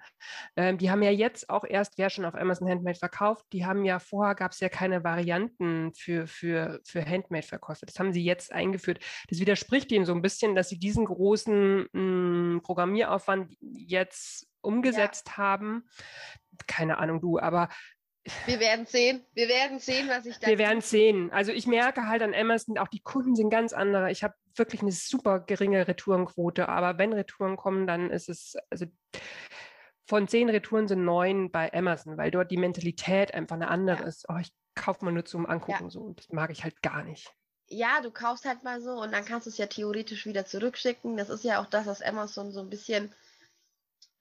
Ähm, 0.56 0.78
die 0.78 0.92
haben 0.92 1.02
ja 1.02 1.10
jetzt 1.10 1.50
auch 1.50 1.64
erst, 1.64 1.98
wer 1.98 2.12
schon 2.12 2.26
auf 2.26 2.36
Amazon 2.36 2.70
Handmade 2.70 3.00
verkauft, 3.00 3.44
die 3.52 3.66
haben 3.66 3.84
ja 3.86 3.98
vorher 3.98 4.36
gab 4.36 4.52
es 4.52 4.60
ja 4.60 4.70
keine 4.70 5.04
Varianten 5.04 5.92
für, 5.96 6.28
für, 6.28 6.80
für 6.86 7.04
Handmade-Verkäufe. 7.04 7.88
Das 7.88 7.98
haben 7.98 8.14
sie 8.14 8.24
jetzt 8.24 8.54
eingeführt. 8.54 9.00
Das 9.30 9.40
widerspricht 9.40 9.92
ihnen 9.92 10.06
so 10.06 10.14
ein 10.14 10.22
bisschen, 10.22 10.54
dass 10.54 10.70
sie 10.70 10.78
diesen 10.78 11.06
großen 11.06 11.88
mh, 11.92 12.00
mm, 12.02 12.62
Programmieraufwand 12.62 13.56
jetzt 13.62 14.48
umgesetzt 14.62 15.30
ja. 15.30 15.38
haben. 15.38 15.90
Keine 16.68 17.00
Ahnung, 17.00 17.22
du, 17.22 17.40
aber 17.40 17.70
wir 18.46 18.60
werden 18.60 18.86
sehen. 18.86 19.24
Wir 19.34 19.48
werden 19.48 19.80
sehen, 19.80 20.10
was 20.10 20.26
ich 20.26 20.38
da. 20.38 20.48
Wir 20.48 20.58
werden 20.58 20.82
sehen. 20.82 21.32
Also 21.32 21.52
ich 21.52 21.68
merke 21.68 22.08
halt 22.08 22.22
an 22.22 22.34
Amazon, 22.34 22.78
auch 22.78 22.88
die 22.88 23.02
Kunden 23.02 23.36
sind 23.36 23.50
ganz 23.50 23.74
andere. 23.74 24.12
Ich 24.12 24.24
habe 24.24 24.34
wirklich 24.56 24.82
eine 24.82 24.92
super 24.92 25.40
geringe 25.40 25.88
Retourenquote, 25.88 26.68
aber 26.70 26.98
wenn 26.98 27.14
Retouren 27.14 27.56
kommen, 27.58 27.86
dann 27.88 28.10
ist 28.10 28.30
es, 28.30 28.56
also 28.70 28.86
von 30.08 30.28
zehn 30.28 30.50
Retouren 30.50 30.88
sind 30.88 31.04
neun 31.04 31.52
bei 31.52 31.72
Amazon, 31.74 32.18
weil 32.18 32.32
dort 32.32 32.52
die 32.52 32.58
Mentalität 32.58 33.34
einfach 33.34 33.56
eine 33.56 33.68
andere 33.70 34.02
ja. 34.02 34.08
ist. 34.08 34.26
Oh, 34.30 34.38
ich 34.40 34.52
kaufe 34.76 35.06
mal 35.06 35.12
nur 35.12 35.26
zum 35.26 35.46
Angucken 35.46 35.86
ja. 35.86 35.90
so 35.90 36.02
und 36.02 36.20
das 36.20 36.30
mag 36.30 36.52
ich 36.52 36.64
halt 36.64 36.82
gar 36.82 37.04
nicht. 37.04 37.32
Ja, 37.68 38.02
du 38.02 38.12
kaufst 38.12 38.46
halt 38.46 38.64
mal 38.64 38.82
so 38.82 38.92
und 38.92 39.12
dann 39.12 39.26
kannst 39.26 39.48
du 39.48 39.50
es 39.50 39.58
ja 39.58 39.66
theoretisch 39.66 40.26
wieder 40.26 40.46
zurückschicken. 40.46 41.18
Das 41.18 41.30
ist 41.30 41.44
ja 41.44 41.60
auch 41.62 41.66
das, 41.66 41.88
was 41.88 42.02
Amazon 42.02 42.52
so 42.52 42.60
ein 42.60 42.70
bisschen 42.70 43.14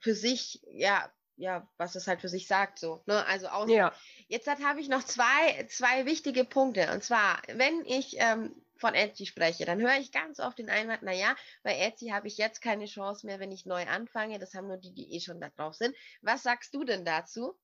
für 0.00 0.14
sich, 0.14 0.62
ja, 0.70 1.10
ja, 1.36 1.68
was 1.76 1.94
es 1.94 2.06
halt 2.06 2.20
für 2.20 2.28
sich 2.28 2.46
sagt, 2.46 2.78
so. 2.78 3.02
Ne? 3.06 3.24
Also 3.26 3.48
aus. 3.48 3.70
Ja. 3.70 3.92
Jetzt 4.28 4.48
habe 4.48 4.80
ich 4.80 4.88
noch 4.88 5.02
zwei, 5.02 5.66
zwei 5.68 6.06
wichtige 6.06 6.44
Punkte. 6.44 6.92
Und 6.92 7.02
zwar, 7.02 7.40
wenn 7.48 7.84
ich 7.84 8.16
ähm, 8.18 8.54
von 8.76 8.94
Etsy 8.94 9.26
spreche, 9.26 9.64
dann 9.64 9.80
höre 9.80 9.98
ich 9.98 10.12
ganz 10.12 10.40
oft 10.40 10.58
den 10.58 10.70
Einwand, 10.70 11.02
naja, 11.02 11.34
bei 11.62 11.78
Etsy 11.78 12.08
habe 12.08 12.28
ich 12.28 12.36
jetzt 12.38 12.60
keine 12.60 12.86
Chance 12.86 13.26
mehr, 13.26 13.40
wenn 13.40 13.52
ich 13.52 13.66
neu 13.66 13.86
anfange. 13.86 14.38
Das 14.38 14.54
haben 14.54 14.68
nur 14.68 14.76
die, 14.76 14.92
die 14.92 15.14
eh 15.14 15.20
schon 15.20 15.40
da 15.40 15.48
drauf 15.50 15.74
sind. 15.74 15.94
Was 16.22 16.42
sagst 16.42 16.74
du 16.74 16.84
denn 16.84 17.04
dazu? 17.04 17.56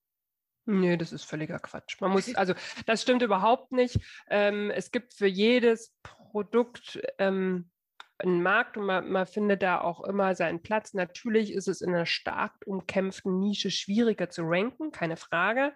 Nee, 0.66 0.96
das 0.96 1.12
ist 1.12 1.24
völliger 1.24 1.58
Quatsch. 1.58 2.00
Man 2.00 2.12
muss, 2.12 2.34
also 2.34 2.54
das 2.86 3.02
stimmt 3.02 3.22
überhaupt 3.22 3.72
nicht. 3.72 3.98
Ähm, 4.28 4.70
es 4.70 4.90
gibt 4.90 5.14
für 5.14 5.26
jedes 5.26 5.92
Produkt 6.02 7.00
ähm, 7.18 7.70
einen 8.24 8.42
Markt 8.42 8.76
und 8.76 8.86
man, 8.86 9.10
man, 9.10 9.26
findet 9.26 9.62
da 9.62 9.80
auch 9.80 10.04
immer 10.04 10.34
seinen 10.34 10.62
Platz. 10.62 10.94
Natürlich 10.94 11.52
ist 11.52 11.68
es 11.68 11.80
in 11.80 11.94
einer 11.94 12.06
stark 12.06 12.52
umkämpften 12.66 13.38
Nische 13.38 13.70
schwieriger 13.70 14.30
zu 14.30 14.42
ranken, 14.44 14.92
keine 14.92 15.16
Frage. 15.16 15.72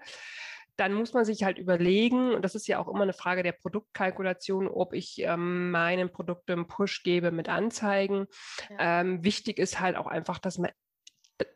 Dann 0.76 0.92
muss 0.92 1.12
man 1.12 1.24
sich 1.24 1.44
halt 1.44 1.58
überlegen, 1.58 2.34
und 2.34 2.42
das 2.42 2.54
ist 2.54 2.66
ja 2.66 2.80
auch 2.80 2.88
immer 2.88 3.02
eine 3.02 3.12
Frage 3.12 3.44
der 3.44 3.52
Produktkalkulation, 3.52 4.66
ob 4.66 4.92
ich 4.92 5.18
ähm, 5.20 5.70
meinen 5.70 6.10
Produkten 6.10 6.52
einen 6.52 6.66
Push 6.66 7.04
gebe 7.04 7.30
mit 7.30 7.48
Anzeigen. 7.48 8.26
Ja. 8.70 9.00
Ähm, 9.00 9.22
wichtig 9.22 9.58
ist 9.58 9.78
halt 9.78 9.96
auch 9.96 10.06
einfach, 10.06 10.38
dass 10.38 10.58
man 10.58 10.70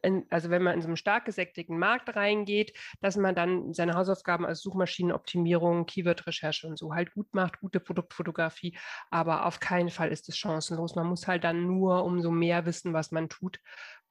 in, 0.02 0.26
also 0.30 0.50
wenn 0.50 0.62
man 0.62 0.74
in 0.74 0.82
so 0.82 0.88
einen 0.88 0.96
stark 0.96 1.24
gesättigten 1.24 1.78
Markt 1.78 2.14
reingeht, 2.16 2.76
dass 3.00 3.16
man 3.16 3.34
dann 3.34 3.72
seine 3.74 3.94
Hausaufgaben 3.94 4.44
als 4.44 4.60
Suchmaschinenoptimierung, 4.60 5.86
Keyword-Recherche 5.86 6.66
und 6.66 6.78
so 6.78 6.94
halt 6.94 7.12
gut 7.12 7.32
macht, 7.32 7.60
gute 7.60 7.80
Produktfotografie, 7.80 8.76
aber 9.10 9.46
auf 9.46 9.60
keinen 9.60 9.90
Fall 9.90 10.10
ist 10.10 10.28
es 10.28 10.36
chancenlos. 10.36 10.96
Man 10.96 11.06
muss 11.06 11.26
halt 11.26 11.44
dann 11.44 11.66
nur 11.66 12.04
umso 12.04 12.30
mehr 12.30 12.66
wissen, 12.66 12.92
was 12.92 13.12
man 13.12 13.28
tut. 13.28 13.60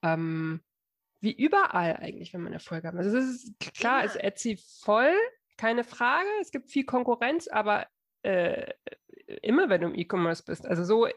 Ähm, 0.02 0.62
wie 1.20 1.34
überall 1.34 1.98
eigentlich, 1.98 2.34
wenn 2.34 2.42
man 2.42 2.54
Erfolg 2.54 2.84
hat. 2.84 2.96
Also 2.96 3.18
es 3.18 3.44
ist 3.44 3.60
klar, 3.76 4.00
ja. 4.00 4.06
ist 4.06 4.16
Etsy 4.16 4.60
voll, 4.84 5.16
keine 5.58 5.84
Frage. 5.84 6.28
Es 6.42 6.52
gibt 6.52 6.70
viel 6.70 6.86
Konkurrenz, 6.86 7.48
aber 7.48 7.88
äh, 8.22 8.72
immer 9.42 9.70
wenn 9.70 9.82
du 9.82 9.88
im 9.88 9.96
E-Commerce 9.96 10.44
bist. 10.46 10.66
Also 10.66 10.84
so 10.84 11.08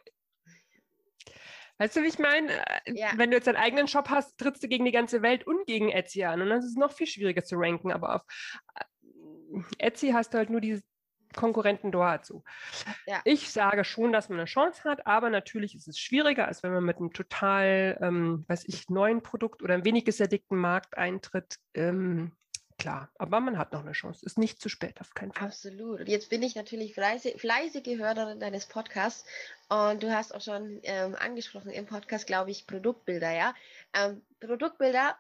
Weißt 1.80 1.96
du, 1.96 2.02
wie 2.02 2.08
ich 2.08 2.18
meine? 2.18 2.52
Äh, 2.52 2.92
ja. 2.92 3.08
Wenn 3.16 3.30
du 3.30 3.38
jetzt 3.38 3.46
deinen 3.46 3.56
eigenen 3.56 3.88
Shop 3.88 4.10
hast, 4.10 4.36
trittst 4.36 4.62
du 4.62 4.68
gegen 4.68 4.84
die 4.84 4.92
ganze 4.92 5.22
Welt 5.22 5.46
und 5.46 5.66
gegen 5.66 5.88
Etsy 5.88 6.24
an. 6.24 6.42
Und 6.42 6.50
dann 6.50 6.58
ist 6.58 6.66
es 6.66 6.76
noch 6.76 6.92
viel 6.92 7.06
schwieriger 7.06 7.42
zu 7.42 7.56
ranken. 7.56 7.90
Aber 7.90 8.16
auf 8.16 8.22
äh, 8.74 9.60
Etsy 9.78 10.10
hast 10.10 10.34
du 10.34 10.38
halt 10.38 10.50
nur 10.50 10.60
diese 10.60 10.82
Konkurrenten 11.34 11.90
dort 11.90 12.26
so. 12.26 12.44
Ja. 13.06 13.22
Ich 13.24 13.50
sage 13.50 13.84
schon, 13.84 14.12
dass 14.12 14.28
man 14.28 14.38
eine 14.38 14.46
Chance 14.46 14.84
hat, 14.84 15.06
aber 15.06 15.30
natürlich 15.30 15.74
ist 15.74 15.88
es 15.88 15.98
schwieriger, 15.98 16.46
als 16.48 16.62
wenn 16.62 16.72
man 16.72 16.84
mit 16.84 16.98
einem 16.98 17.14
total, 17.14 17.98
ähm, 18.02 18.44
weiß 18.48 18.64
ich, 18.66 18.90
neuen 18.90 19.22
Produkt 19.22 19.62
oder 19.62 19.72
einem 19.72 19.84
wenig 19.84 20.04
gesättigten 20.04 20.58
Markt 20.58 20.98
eintritt. 20.98 21.56
Ähm, 21.72 22.32
klar, 22.78 23.10
aber 23.16 23.40
man 23.40 23.56
hat 23.56 23.72
noch 23.72 23.80
eine 23.80 23.92
Chance. 23.92 24.26
Ist 24.26 24.38
nicht 24.38 24.60
zu 24.60 24.68
spät, 24.68 25.00
auf 25.00 25.14
keinen 25.14 25.32
Fall. 25.32 25.48
Absolut. 25.48 26.00
Und 26.00 26.08
jetzt 26.08 26.28
bin 26.28 26.42
ich 26.42 26.56
natürlich 26.56 26.92
fleißig, 26.92 27.40
fleißige 27.40 27.96
Hörerin 27.96 28.38
deines 28.38 28.66
Podcasts 28.66 29.24
und 29.70 30.02
du 30.02 30.12
hast 30.12 30.34
auch 30.34 30.40
schon 30.40 30.80
ähm, 30.82 31.14
angesprochen 31.14 31.70
im 31.70 31.86
Podcast, 31.86 32.26
glaube 32.26 32.50
ich, 32.50 32.66
Produktbilder, 32.66 33.30
ja. 33.30 33.54
Ähm, 33.94 34.20
Produktbilder, 34.40 35.16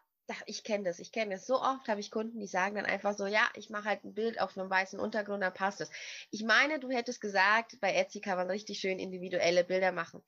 ich 0.46 0.64
kenne 0.64 0.84
das, 0.84 0.98
ich 0.98 1.12
kenne 1.12 1.34
das. 1.34 1.46
So 1.46 1.60
oft 1.60 1.86
habe 1.86 2.00
ich 2.00 2.10
Kunden, 2.10 2.40
die 2.40 2.48
sagen 2.48 2.74
dann 2.74 2.84
einfach 2.84 3.16
so, 3.16 3.26
ja, 3.26 3.48
ich 3.54 3.70
mache 3.70 3.84
halt 3.84 4.04
ein 4.04 4.12
Bild 4.12 4.40
auf 4.40 4.58
einem 4.58 4.68
weißen 4.68 4.98
Untergrund, 4.98 5.42
dann 5.42 5.54
passt 5.54 5.80
es. 5.80 5.90
Ich 6.32 6.42
meine, 6.42 6.80
du 6.80 6.90
hättest 6.90 7.20
gesagt, 7.20 7.80
bei 7.80 7.94
Etsy 7.94 8.20
kann 8.20 8.36
man 8.36 8.50
richtig 8.50 8.80
schön 8.80 8.98
individuelle 8.98 9.62
Bilder 9.62 9.92
machen. 9.92 10.20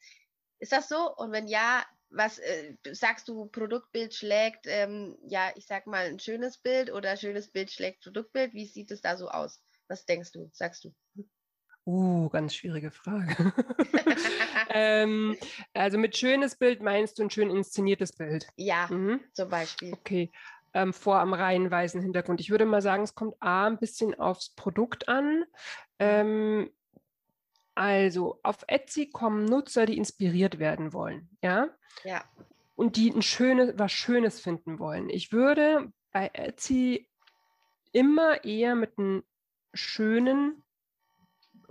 Ist 0.61 0.71
das 0.71 0.89
so? 0.89 1.13
Und 1.17 1.33
wenn 1.33 1.49
ja, 1.49 1.85
was 2.11 2.39
äh, 2.39 2.77
sagst 2.93 3.27
du, 3.27 3.47
Produktbild 3.47 4.15
schlägt, 4.15 4.67
ähm, 4.69 5.19
ja, 5.27 5.51
ich 5.57 5.67
sag 5.67 5.89
mal, 5.89 6.07
ein 6.07 6.21
schönes 6.21 6.59
Bild 6.59 6.93
oder 6.93 7.17
schönes 7.17 7.51
Bild 7.51 7.73
schlägt 7.73 8.03
Produktbild? 8.05 8.55
Wie 8.55 8.67
sieht 8.67 8.93
es 8.93 9.01
da 9.01 9.17
so 9.17 9.29
aus? 9.29 9.61
Was 9.89 10.07
denkst 10.07 10.31
du, 10.31 10.49
sagst 10.53 10.85
du? 10.85 10.95
Uh, 11.85 12.29
ganz 12.29 12.55
schwierige 12.55 12.91
Frage. 12.91 13.53
ähm, 14.71 15.37
also 15.75 15.99
mit 15.99 16.17
schönes 16.17 16.57
Bild 16.57 16.81
meinst 16.81 17.19
du 17.19 17.25
ein 17.25 17.31
schön 17.31 17.51
inszeniertes 17.51 18.13
Bild? 18.13 18.47
Ja, 18.57 18.87
mhm. 18.89 19.21
zum 19.33 19.49
Beispiel. 19.49 19.93
Okay. 19.93 20.31
Ähm, 20.75 20.93
vor 20.93 21.19
am 21.19 21.35
reinen 21.35 21.71
weißen 21.71 22.01
Hintergrund. 22.01 22.41
Ich 22.41 22.51
würde 22.51 22.65
mal 22.65 22.81
sagen, 22.81 23.03
es 23.03 23.15
kommt 23.15 23.35
A, 23.41 23.67
ein 23.67 23.79
bisschen 23.79 24.19
aufs 24.19 24.51
Produkt 24.51 25.09
an. 25.09 25.41
Mhm. 25.41 25.45
Ähm, 25.99 26.71
also 27.75 28.39
auf 28.43 28.59
Etsy 28.69 29.11
kommen 29.11 29.45
Nutzer, 29.45 29.87
die 29.87 29.97
inspiriert 29.97 30.59
werden 30.59 30.93
wollen, 30.93 31.31
ja? 31.43 31.69
Ja. 32.05 32.23
Und 32.77 32.97
die 32.97 33.11
ein 33.11 33.23
schönes, 33.23 33.73
was 33.77 33.93
Schönes 33.93 34.41
finden 34.41 34.79
wollen. 34.79 35.09
Ich 35.09 35.33
würde 35.33 35.91
bei 36.13 36.31
Etsy 36.33 37.09
immer 37.93 38.45
eher 38.45 38.75
mit 38.75 38.99
einem 38.99 39.23
schönen 39.75 40.62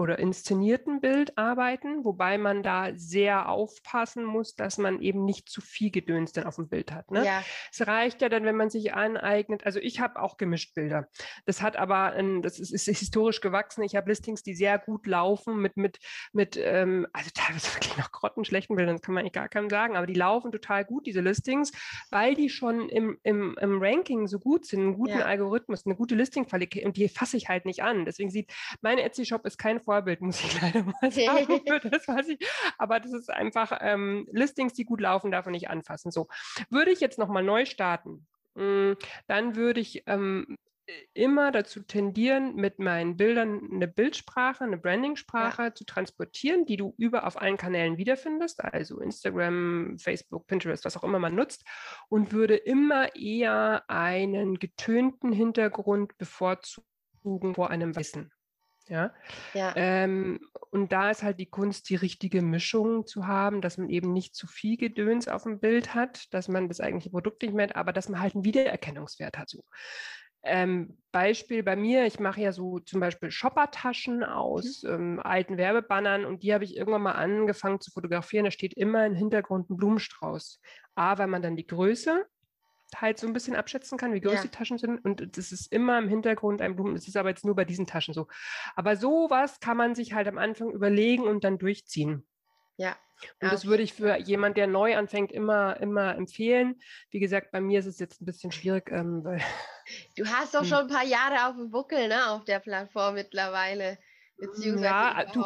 oder 0.02 0.20
inszenierten 0.20 1.00
Bild 1.00 1.38
arbeiten, 1.38 2.04
wobei 2.04 2.38
man 2.38 2.64
da 2.64 2.90
sehr 2.96 3.48
aufpassen 3.50 4.26
muss, 4.26 4.56
dass 4.56 4.78
man 4.78 5.02
eben 5.02 5.24
nicht 5.24 5.50
zu 5.50 5.62
viel 5.62 5.92
Gedöns 5.92 6.34
dann 6.34 6.46
auf 6.46 6.56
dem 6.56 6.68
Bild 6.68 6.92
hat. 6.92 7.12
Ne? 7.12 7.26
Ja. 7.26 7.44
Es 7.72 7.86
reicht 7.88 8.22
ja 8.22 8.30
dann, 8.30 8.44
wenn 8.44 8.56
man 8.56 8.70
sich 8.70 8.94
aneignet. 8.94 9.66
Also 9.66 9.80
ich 9.80 10.00
habe 10.00 10.22
auch 10.22 10.38
gemischt 10.38 10.74
Bilder. 10.76 11.08
Das 11.46 11.62
hat 11.62 11.78
aber, 11.78 12.14
ein, 12.14 12.42
das 12.42 12.60
ist, 12.60 12.72
ist, 12.72 12.86
historisch 12.86 13.42
gewachsen. 13.42 13.84
Ich 13.84 13.96
habe 13.96 14.10
Listings, 14.10 14.44
die 14.44 14.56
sehr 14.56 14.80
gut 14.80 15.08
laufen 15.08 15.62
mit, 15.62 15.78
mit, 15.78 16.00
mit 16.34 16.58
ähm, 16.58 17.08
also 17.14 17.30
teilweise 17.34 17.68
wirklich 17.76 17.98
noch 17.98 18.12
grottenschlechten 18.12 18.76
Bildern, 18.76 18.96
das 18.96 19.02
kann 19.02 19.16
man 19.16 19.32
gar 19.32 19.50
keinem 19.50 19.70
sagen, 19.70 19.96
aber 19.96 20.08
die 20.08 20.14
laufen 20.14 20.52
total 20.52 20.84
gut, 20.84 21.06
diese 21.06 21.22
Listings, 21.22 21.72
weil 22.10 22.36
die 22.36 22.50
schon 22.50 22.90
im, 22.90 23.18
im, 23.24 23.58
im 23.60 23.82
Ranking 23.82 24.28
so 24.28 24.40
gut 24.40 24.66
sind, 24.66 24.82
einen 24.82 24.94
guten 24.96 25.20
ja. 25.20 25.26
Algorithmus, 25.26 25.86
eine 25.86 25.96
gute 25.96 26.16
Listingqualität 26.16 26.86
und 26.86 26.98
die 26.98 27.08
fasse 27.08 27.38
ich 27.38 27.50
halt 27.50 27.66
nicht 27.66 27.84
an. 27.84 28.06
Deswegen 28.06 28.30
sieht 28.30 28.52
mein 28.82 28.98
Etsy-Shop 28.98 29.46
ist 29.46 29.58
kein 29.58 29.80
Vorbild, 29.92 30.22
muss 30.22 30.42
ich 30.42 30.62
leider 30.62 30.84
mal 30.84 31.12
sagen. 31.12 31.62
das 31.92 32.08
weiß 32.08 32.30
ich. 32.30 32.40
Aber 32.78 33.02
das 33.02 33.12
ist 33.12 33.30
einfach 33.30 33.78
ähm, 33.82 34.26
Listings, 34.32 34.74
die 34.74 34.86
gut 34.86 35.02
laufen, 35.02 35.32
darf 35.32 35.46
man 35.46 35.52
nicht 35.52 35.70
anfassen. 35.70 36.12
So, 36.12 36.30
würde 36.70 36.92
ich 36.92 37.02
jetzt 37.02 37.20
nochmal 37.20 37.44
neu 37.44 37.66
starten, 37.66 38.26
mh, 38.56 38.64
hm, 38.64 38.98
dann 39.28 39.56
würde 39.58 39.82
ich 39.82 40.04
ähm, 40.08 40.56
immer 41.14 41.52
dazu 41.52 41.82
tendieren, 41.82 42.56
mit 42.56 42.80
meinen 42.80 43.18
Bildern 43.18 43.70
eine 43.70 43.88
Bildsprache, 43.88 44.64
eine 44.64 44.78
Brandingsprache 44.78 45.64
ja. 45.64 45.74
zu 45.74 45.84
transportieren, 45.84 46.66
die 46.66 46.78
du 46.78 46.94
über 46.98 47.28
auf 47.28 47.42
allen 47.42 47.58
Kanälen 47.58 47.98
wiederfindest, 47.98 48.64
also 48.64 49.00
Instagram, 49.02 49.98
Facebook, 50.00 50.48
Pinterest, 50.48 50.86
was 50.86 50.96
auch 50.96 51.04
immer 51.04 51.20
man 51.20 51.36
nutzt, 51.36 51.66
und 52.08 52.32
würde 52.32 52.56
immer 52.56 53.14
eher 53.16 53.84
einen 53.90 54.58
getönten 54.58 55.34
Hintergrund 55.34 56.18
bevorzugen 56.18 57.56
vor 57.56 57.70
einem 57.70 57.96
weißen. 57.96 58.32
Ja. 58.88 59.14
ja. 59.54 59.74
Ähm, 59.76 60.40
und 60.70 60.92
da 60.92 61.12
ist 61.12 61.24
halt 61.24 61.40
die 61.40 61.50
Kunst, 61.50 61.90
die 61.90 61.96
richtige 61.96 62.42
Mischung 62.42 63.06
zu 63.06 63.28
haben, 63.28 63.62
dass 63.62 63.78
man 63.78 63.90
eben 63.90 64.14
nicht 64.14 64.36
zu 64.36 64.48
viel 64.48 64.78
Gedöns 64.78 65.28
auf 65.28 65.44
dem 65.44 65.60
Bild 65.60 65.94
hat, 65.94 66.34
dass 66.34 66.48
man 66.48 66.68
das 66.68 66.80
eigentliche 66.80 67.10
Produkt 67.10 67.42
nicht 67.42 67.54
mehr, 67.54 67.76
aber 67.76 67.94
dass 67.94 68.10
man 68.10 68.22
halt 68.22 68.36
einen 68.36 68.46
Wiedererkennungswert 68.46 69.38
hat. 69.38 69.50
So. 69.50 69.64
Ähm, 70.44 70.98
Beispiel 71.12 71.62
bei 71.62 71.76
mir, 71.76 72.06
ich 72.06 72.20
mache 72.20 72.42
ja 72.42 72.52
so 72.52 72.80
zum 72.80 73.00
Beispiel 73.00 73.30
Shoppertaschen 73.30 74.24
aus 74.24 74.84
mhm. 74.84 74.90
ähm, 74.90 75.20
alten 75.20 75.58
Werbebannern 75.58 76.26
und 76.26 76.42
die 76.42 76.54
habe 76.54 76.64
ich 76.64 76.76
irgendwann 76.76 77.04
mal 77.04 77.12
angefangen 77.12 77.80
zu 77.80 77.92
fotografieren. 77.92 78.46
Da 78.46 78.52
steht 78.52 78.74
immer 78.74 79.06
im 79.06 79.14
Hintergrund 79.14 79.70
ein 79.70 79.78
Blumenstrauß. 79.78 80.60
A, 80.96 81.18
weil 81.18 81.28
man 81.28 81.42
dann 81.42 81.56
die 81.56 81.68
Größe 81.68 82.26
halt 82.96 83.20
so 83.20 83.28
ein 83.28 83.34
bisschen 83.34 83.56
abschätzen 83.56 83.98
kann, 83.98 84.14
wie 84.14 84.22
groß 84.22 84.34
ja. 84.34 84.42
die 84.42 84.50
Taschen 84.50 84.78
sind. 84.78 85.04
Und 85.04 85.38
das 85.38 85.52
ist 85.52 85.72
immer 85.72 85.98
im 86.00 86.10
Hintergrund 86.10 86.62
ein 86.62 86.76
Blumen. 86.76 86.96
Das 86.96 87.08
ist 87.08 87.18
aber 87.18 87.30
jetzt 87.30 87.46
nur 87.46 87.56
bei 87.56 87.66
diesen 87.66 87.88
Taschen 87.88 88.14
so. 88.14 88.28
Aber 88.76 88.96
sowas 88.96 89.60
kann 89.60 89.78
man 89.78 89.96
sich 89.96 90.14
halt 90.14 90.28
am 90.28 90.38
Anfang 90.38 90.72
überlegen 90.72 91.24
und 91.24 91.44
dann 91.44 91.58
durchziehen. 91.58 92.28
Ja. 92.78 92.98
Und 93.40 93.52
das 93.52 93.66
würde 93.66 93.84
ich 93.84 93.94
für 93.94 94.18
jemand, 94.18 94.58
der 94.58 94.66
neu 94.66 94.98
anfängt, 94.98 95.32
immer, 95.32 95.78
immer 95.80 96.16
empfehlen. 96.16 96.82
Wie 97.12 97.20
gesagt, 97.20 97.52
bei 97.52 97.62
mir 97.62 97.80
ist 97.80 97.86
es 97.86 98.00
jetzt 98.00 98.22
ein 98.22 98.26
bisschen 98.26 98.52
schwierig, 98.52 98.92
ähm, 98.92 99.24
weil. 99.24 99.42
Du 100.16 100.26
hast 100.26 100.54
doch 100.54 100.62
hm. 100.62 100.68
schon 100.68 100.78
ein 100.78 100.88
paar 100.88 101.04
Jahre 101.04 101.50
auf 101.50 101.56
dem 101.58 101.70
Buckel, 101.70 102.08
ne, 102.08 102.30
auf 102.30 102.46
der 102.46 102.60
Plattform 102.60 103.16
mittlerweile. 103.16 103.98
Beziehungsweise 104.38 104.86
ja, 104.86 105.26
du, 105.34 105.44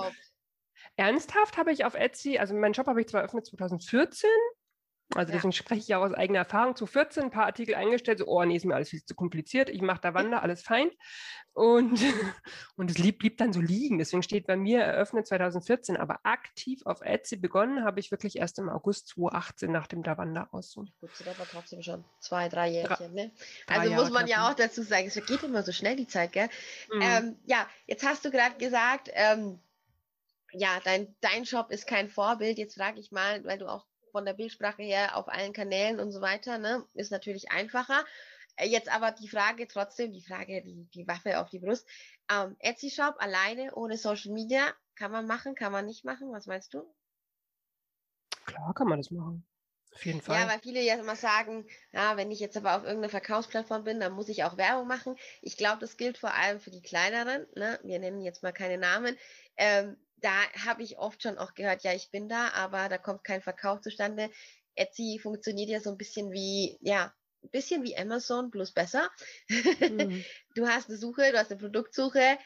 ernsthaft 0.97 1.57
habe 1.57 1.71
ich 1.71 1.83
auf 1.83 1.95
Etsy, 1.95 2.37
also 2.37 2.53
meinen 2.53 2.73
Shop 2.73 2.87
habe 2.87 3.01
ich 3.01 3.07
zwar 3.07 3.21
eröffnet 3.21 3.45
2014, 3.47 4.29
Also 5.13 5.31
deswegen 5.31 5.51
ja. 5.51 5.57
spreche 5.57 5.81
ich 5.81 5.95
auch 5.95 6.01
aus 6.01 6.13
eigener 6.13 6.39
Erfahrung. 6.39 6.75
Zu 6.75 6.87
14 6.87 7.25
ein 7.25 7.31
paar 7.31 7.45
Artikel 7.45 7.75
eingestellt, 7.75 8.19
so, 8.19 8.25
oh 8.27 8.43
nee, 8.43 8.55
ist 8.55 8.65
mir 8.65 8.75
alles 8.75 8.89
viel 8.89 9.03
zu 9.05 9.13
kompliziert. 9.13 9.69
Ich 9.69 9.81
mache 9.81 10.01
da 10.01 10.13
Wander, 10.15 10.41
alles 10.41 10.63
fein. 10.63 10.89
Und, 11.53 11.99
und 12.75 12.89
es 12.89 12.95
blieb, 12.95 13.19
blieb 13.19 13.37
dann 13.37 13.53
so 13.53 13.61
liegen. 13.61 13.99
Deswegen 13.99 14.23
steht 14.23 14.47
bei 14.47 14.57
mir 14.57 14.81
eröffnet 14.81 15.27
2014, 15.27 15.95
aber 15.95 16.19
aktiv 16.23 16.81
auf 16.85 17.01
Etsy 17.01 17.37
begonnen 17.37 17.85
habe 17.85 17.99
ich 17.99 18.09
wirklich 18.09 18.37
erst 18.37 18.57
im 18.57 18.67
August 18.67 19.09
2018 19.09 19.71
nach 19.71 19.87
dem 19.87 20.01
Davanda 20.01 20.49
aus. 20.51 20.73
Gut, 20.73 20.91
das 21.01 21.39
war 21.39 21.47
trotzdem 21.49 21.83
schon 21.83 22.03
zwei, 22.19 22.49
drei 22.49 22.69
Jährchen. 22.69 23.13
Ne? 23.13 23.31
Also 23.67 23.93
muss 23.93 24.09
man 24.09 24.27
ja 24.27 24.49
auch 24.49 24.55
dazu 24.55 24.81
sagen, 24.81 25.07
es 25.07 25.25
geht 25.25 25.43
immer 25.43 25.61
so 25.61 25.71
schnell 25.71 25.95
die 25.95 26.07
Zeit, 26.07 26.33
gell? 26.33 26.49
Mhm. 26.91 27.01
Ähm, 27.01 27.35
ja, 27.45 27.67
jetzt 27.85 28.05
hast 28.05 28.25
du 28.25 28.31
gerade 28.31 28.57
gesagt, 28.57 29.09
ähm, 29.13 29.59
ja, 30.51 30.79
dein, 30.83 31.15
dein 31.21 31.45
Shop 31.45 31.71
ist 31.71 31.85
kein 31.85 32.09
Vorbild. 32.09 32.57
Jetzt 32.57 32.75
frage 32.75 32.99
ich 32.99 33.11
mal, 33.11 33.43
weil 33.45 33.59
du 33.59 33.67
auch 33.67 33.85
von 34.15 34.23
der 34.23 34.33
Bildsprache 34.33 34.81
her 34.81 35.17
auf 35.17 35.27
allen 35.27 35.51
Kanälen 35.51 35.99
und 35.99 36.13
so 36.13 36.21
weiter, 36.21 36.57
ne, 36.57 36.85
ist 36.93 37.11
natürlich 37.11 37.51
einfacher. 37.51 38.05
Äh, 38.55 38.69
jetzt 38.69 38.87
aber 38.87 39.11
die 39.11 39.27
Frage 39.27 39.67
trotzdem, 39.67 40.13
die 40.13 40.21
Frage, 40.21 40.63
die, 40.63 40.85
die 40.93 41.05
Waffe 41.05 41.37
auf 41.41 41.49
die 41.49 41.59
Brust. 41.59 41.85
Ähm, 42.31 42.55
Etsy 42.59 42.89
Shop 42.89 43.15
alleine, 43.19 43.75
ohne 43.75 43.97
Social 43.97 44.31
Media, 44.31 44.73
kann 44.95 45.11
man 45.11 45.27
machen, 45.27 45.53
kann 45.53 45.73
man 45.73 45.85
nicht 45.85 46.05
machen? 46.05 46.31
Was 46.31 46.45
meinst 46.45 46.73
du? 46.73 46.89
Klar 48.45 48.73
kann 48.73 48.87
man 48.87 48.99
das 48.99 49.11
machen. 49.11 49.45
Auf 49.93 50.05
jeden 50.05 50.21
Fall. 50.21 50.39
Ja, 50.39 50.47
weil 50.47 50.59
viele 50.59 50.81
ja 50.81 50.95
immer 50.95 51.17
sagen, 51.17 51.67
ja, 51.91 52.15
wenn 52.15 52.31
ich 52.31 52.39
jetzt 52.39 52.55
aber 52.55 52.77
auf 52.77 52.83
irgendeiner 52.83 53.09
Verkaufsplattform 53.09 53.83
bin, 53.83 53.99
dann 53.99 54.13
muss 54.13 54.29
ich 54.29 54.45
auch 54.45 54.55
Werbung 54.55 54.87
machen. 54.87 55.17
Ich 55.41 55.57
glaube, 55.57 55.79
das 55.79 55.97
gilt 55.97 56.17
vor 56.17 56.33
allem 56.33 56.61
für 56.61 56.71
die 56.71 56.81
kleineren. 56.81 57.45
Ne? 57.55 57.79
Wir 57.83 57.99
nennen 57.99 58.21
jetzt 58.21 58.43
mal 58.43 58.53
keine 58.53 58.77
Namen. 58.77 59.17
Ähm, 59.57 59.97
da 60.25 60.51
habe 60.65 60.81
ich 60.81 60.97
oft 60.97 61.21
schon 61.21 61.37
auch 61.37 61.53
gehört, 61.53 61.83
ja, 61.83 61.93
ich 61.93 62.09
bin 62.09 62.27
da, 62.27 62.49
aber 62.49 62.89
da 62.89 62.97
kommt 62.97 63.23
kein 63.23 63.43
Verkauf 63.43 63.81
zustande. 63.81 64.31
Etsy 64.73 65.19
funktioniert 65.21 65.69
ja 65.69 65.79
so 65.79 65.91
ein 65.91 65.99
bisschen 65.99 66.31
wie, 66.31 66.79
ja, 66.81 67.13
ein 67.43 67.51
bisschen 67.51 67.83
wie 67.83 67.95
Amazon, 67.95 68.49
bloß 68.49 68.73
besser. 68.73 69.09
Mhm. 69.49 70.25
Du 70.55 70.67
hast 70.67 70.89
eine 70.89 70.97
Suche, 70.97 71.31
du 71.31 71.37
hast 71.37 71.51
eine 71.51 71.59
Produktsuche. 71.59 72.39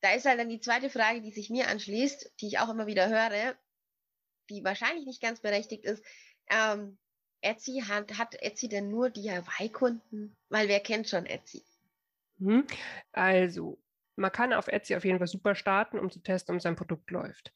Da 0.00 0.14
ist 0.14 0.24
halt 0.24 0.38
dann 0.38 0.48
die 0.48 0.60
zweite 0.60 0.88
Frage, 0.88 1.20
die 1.20 1.32
sich 1.32 1.50
mir 1.50 1.66
anschließt, 1.68 2.32
die 2.40 2.46
ich 2.46 2.58
auch 2.60 2.68
immer 2.68 2.86
wieder 2.86 3.08
höre, 3.08 3.56
die 4.48 4.62
wahrscheinlich 4.62 5.04
nicht 5.04 5.20
ganz 5.20 5.40
berechtigt 5.40 5.84
ist. 5.84 6.04
Ähm, 6.48 6.96
Etsy 7.40 7.82
hat, 7.86 8.16
hat 8.16 8.40
Etsy 8.40 8.68
denn 8.68 8.88
nur 8.88 9.10
DIY-Kunden? 9.10 10.36
Weil 10.48 10.68
wer 10.68 10.80
kennt 10.80 11.08
schon 11.08 11.26
Etsy? 11.26 11.64
Mhm. 12.38 12.66
Also, 13.12 13.78
man 14.16 14.32
kann 14.32 14.52
auf 14.52 14.68
Etsy 14.68 14.96
auf 14.96 15.04
jeden 15.04 15.18
Fall 15.18 15.26
super 15.26 15.54
starten, 15.54 15.98
um 15.98 16.10
zu 16.10 16.20
testen, 16.20 16.54
ob 16.54 16.62
sein 16.62 16.76
Produkt 16.76 17.10
läuft. 17.10 17.52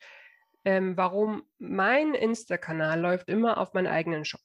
Ähm, 0.65 0.97
warum? 0.97 1.45
Mein 1.59 2.15
Insta-Kanal 2.15 3.01
läuft 3.01 3.29
immer 3.29 3.59
auf 3.59 3.75
meinen 3.75 3.87
eigenen 3.87 4.25
Shop. 4.25 4.43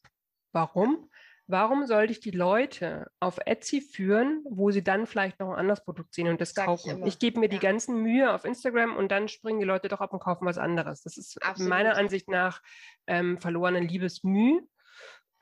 Warum? 0.52 1.10
Warum 1.48 1.86
sollte 1.86 2.14
ich 2.14 2.22
die 2.22 2.32
Leute 2.32 3.12
auf 3.20 3.38
Etsy 3.46 3.82
führen, 3.82 4.42
wo 4.46 4.72
sie 4.72 4.84
dann 4.84 5.06
vielleicht 5.06 5.40
noch 5.40 5.52
ein 5.52 5.60
anderes 5.60 5.84
Produkt 5.84 6.14
sehen 6.14 6.30
und 6.30 6.40
das 6.40 6.54
Sag 6.54 6.66
kaufen? 6.66 7.02
Ich, 7.02 7.16
ich 7.16 7.20
gebe 7.20 7.40
mir 7.40 7.48
ja. 7.48 7.52
die 7.52 7.60
ganzen 7.60 8.02
Mühe 8.02 8.34
auf 8.34 8.46
Instagram 8.46 8.96
und 8.96 9.12
dann 9.12 9.28
springen 9.28 9.60
die 9.60 9.66
Leute 9.66 9.90
doch 9.90 10.00
ab 10.00 10.14
und 10.14 10.22
kaufen 10.22 10.46
was 10.46 10.58
anderes. 10.58 11.02
Das 11.02 11.18
ist 11.18 11.44
Absolut. 11.44 11.70
meiner 11.70 11.98
Ansicht 11.98 12.30
nach 12.30 12.62
ähm, 13.08 13.38
verlorene 13.40 13.82
Liebesmüh. 13.82 14.62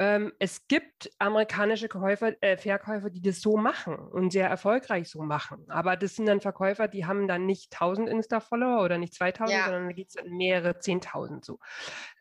Ähm, 0.02 0.34
es 0.40 0.68
gibt 0.68 1.12
amerikanische 1.20 1.88
Käufer, 1.88 2.34
äh, 2.42 2.58
Verkäufer, 2.58 3.12
die 3.12 3.22
das 3.22 3.40
so 3.40 3.56
machen 3.56 4.00
und 4.00 4.32
sehr 4.32 4.50
erfolgreich 4.50 5.08
so 5.12 5.22
machen. 5.22 5.64
Aber 5.70 5.96
das 5.96 6.16
sind 6.16 6.26
dann 6.26 6.42
Verkäufer, 6.42 6.88
die 6.88 7.06
haben 7.06 7.28
dann 7.28 7.46
nicht 7.46 7.72
1000 7.72 8.10
Insta-Follower 8.10 8.84
oder 8.84 8.98
nicht 8.98 9.14
2000, 9.14 9.56
ja. 9.56 9.66
sondern 9.66 9.86
da 9.86 9.94
geht 9.94 10.08
es 10.08 10.16
dann 10.16 10.32
mehrere 10.32 10.72
10.000 10.72 11.46
so. 11.46 11.60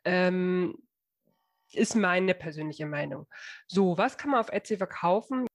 Ähm, 0.05 0.75
ist 1.73 1.95
meine 1.95 2.35
persönliche 2.35 2.85
Meinung. 2.85 3.25
So, 3.65 3.97
was 3.97 4.15
kann 4.15 4.29
man 4.29 4.41
auf 4.41 4.51
Etsy 4.51 4.77
verkaufen? 4.77 5.47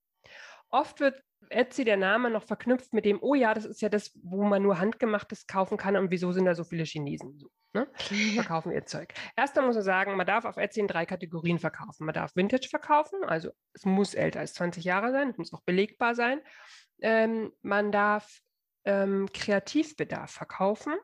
Oft 0.71 0.99
wird 0.99 1.23
Etsy 1.51 1.85
der 1.85 1.97
Name 1.97 2.31
noch 2.31 2.43
verknüpft 2.43 2.93
mit 2.93 3.05
dem, 3.05 3.19
oh 3.23 3.35
ja, 3.35 3.55
das 3.55 3.65
ist 3.65 3.81
ja 3.81 3.89
das, 3.89 4.13
wo 4.23 4.45
man 4.45 4.63
nur 4.63 4.79
Handgemachtes 4.79 5.47
kaufen 5.47 5.77
kann 5.77 5.97
und 5.97 6.11
wieso 6.11 6.33
sind 6.33 6.45
da 6.45 6.55
so 6.55 6.65
viele 6.65 6.85
Chinesen? 6.85 7.39
So, 7.39 7.51
ne? 7.73 7.89
Verkaufen 8.35 8.73
ihr 8.73 8.87
Zeug. 8.87 9.15
Erst 9.37 9.57
einmal 9.57 9.69
muss 9.69 9.77
man 9.77 9.85
sagen, 9.85 10.17
man 10.17 10.27
darf 10.27 10.45
auf 10.45 10.57
Etsy 10.57 10.81
in 10.81 10.89
drei 10.89 11.07
Kategorien 11.07 11.59
verkaufen. 11.59 12.07
Man 12.07 12.15
darf 12.15 12.35
Vintage 12.37 12.69
verkaufen, 12.69 13.25
also 13.25 13.51
es 13.73 13.85
muss 13.85 14.15
älter 14.15 14.41
als 14.41 14.55
20 14.55 14.85
Jahre 14.85 15.13
sein, 15.13 15.31
es 15.31 15.39
muss 15.39 15.53
auch 15.53 15.63
belegbar 15.63 16.15
sein. 16.15 16.41
Ähm, 17.01 17.53
man 17.63 17.93
darf 17.93 18.41
ähm, 18.85 19.29
Kreativbedarf 19.33 20.31
verkaufen, 20.31 20.95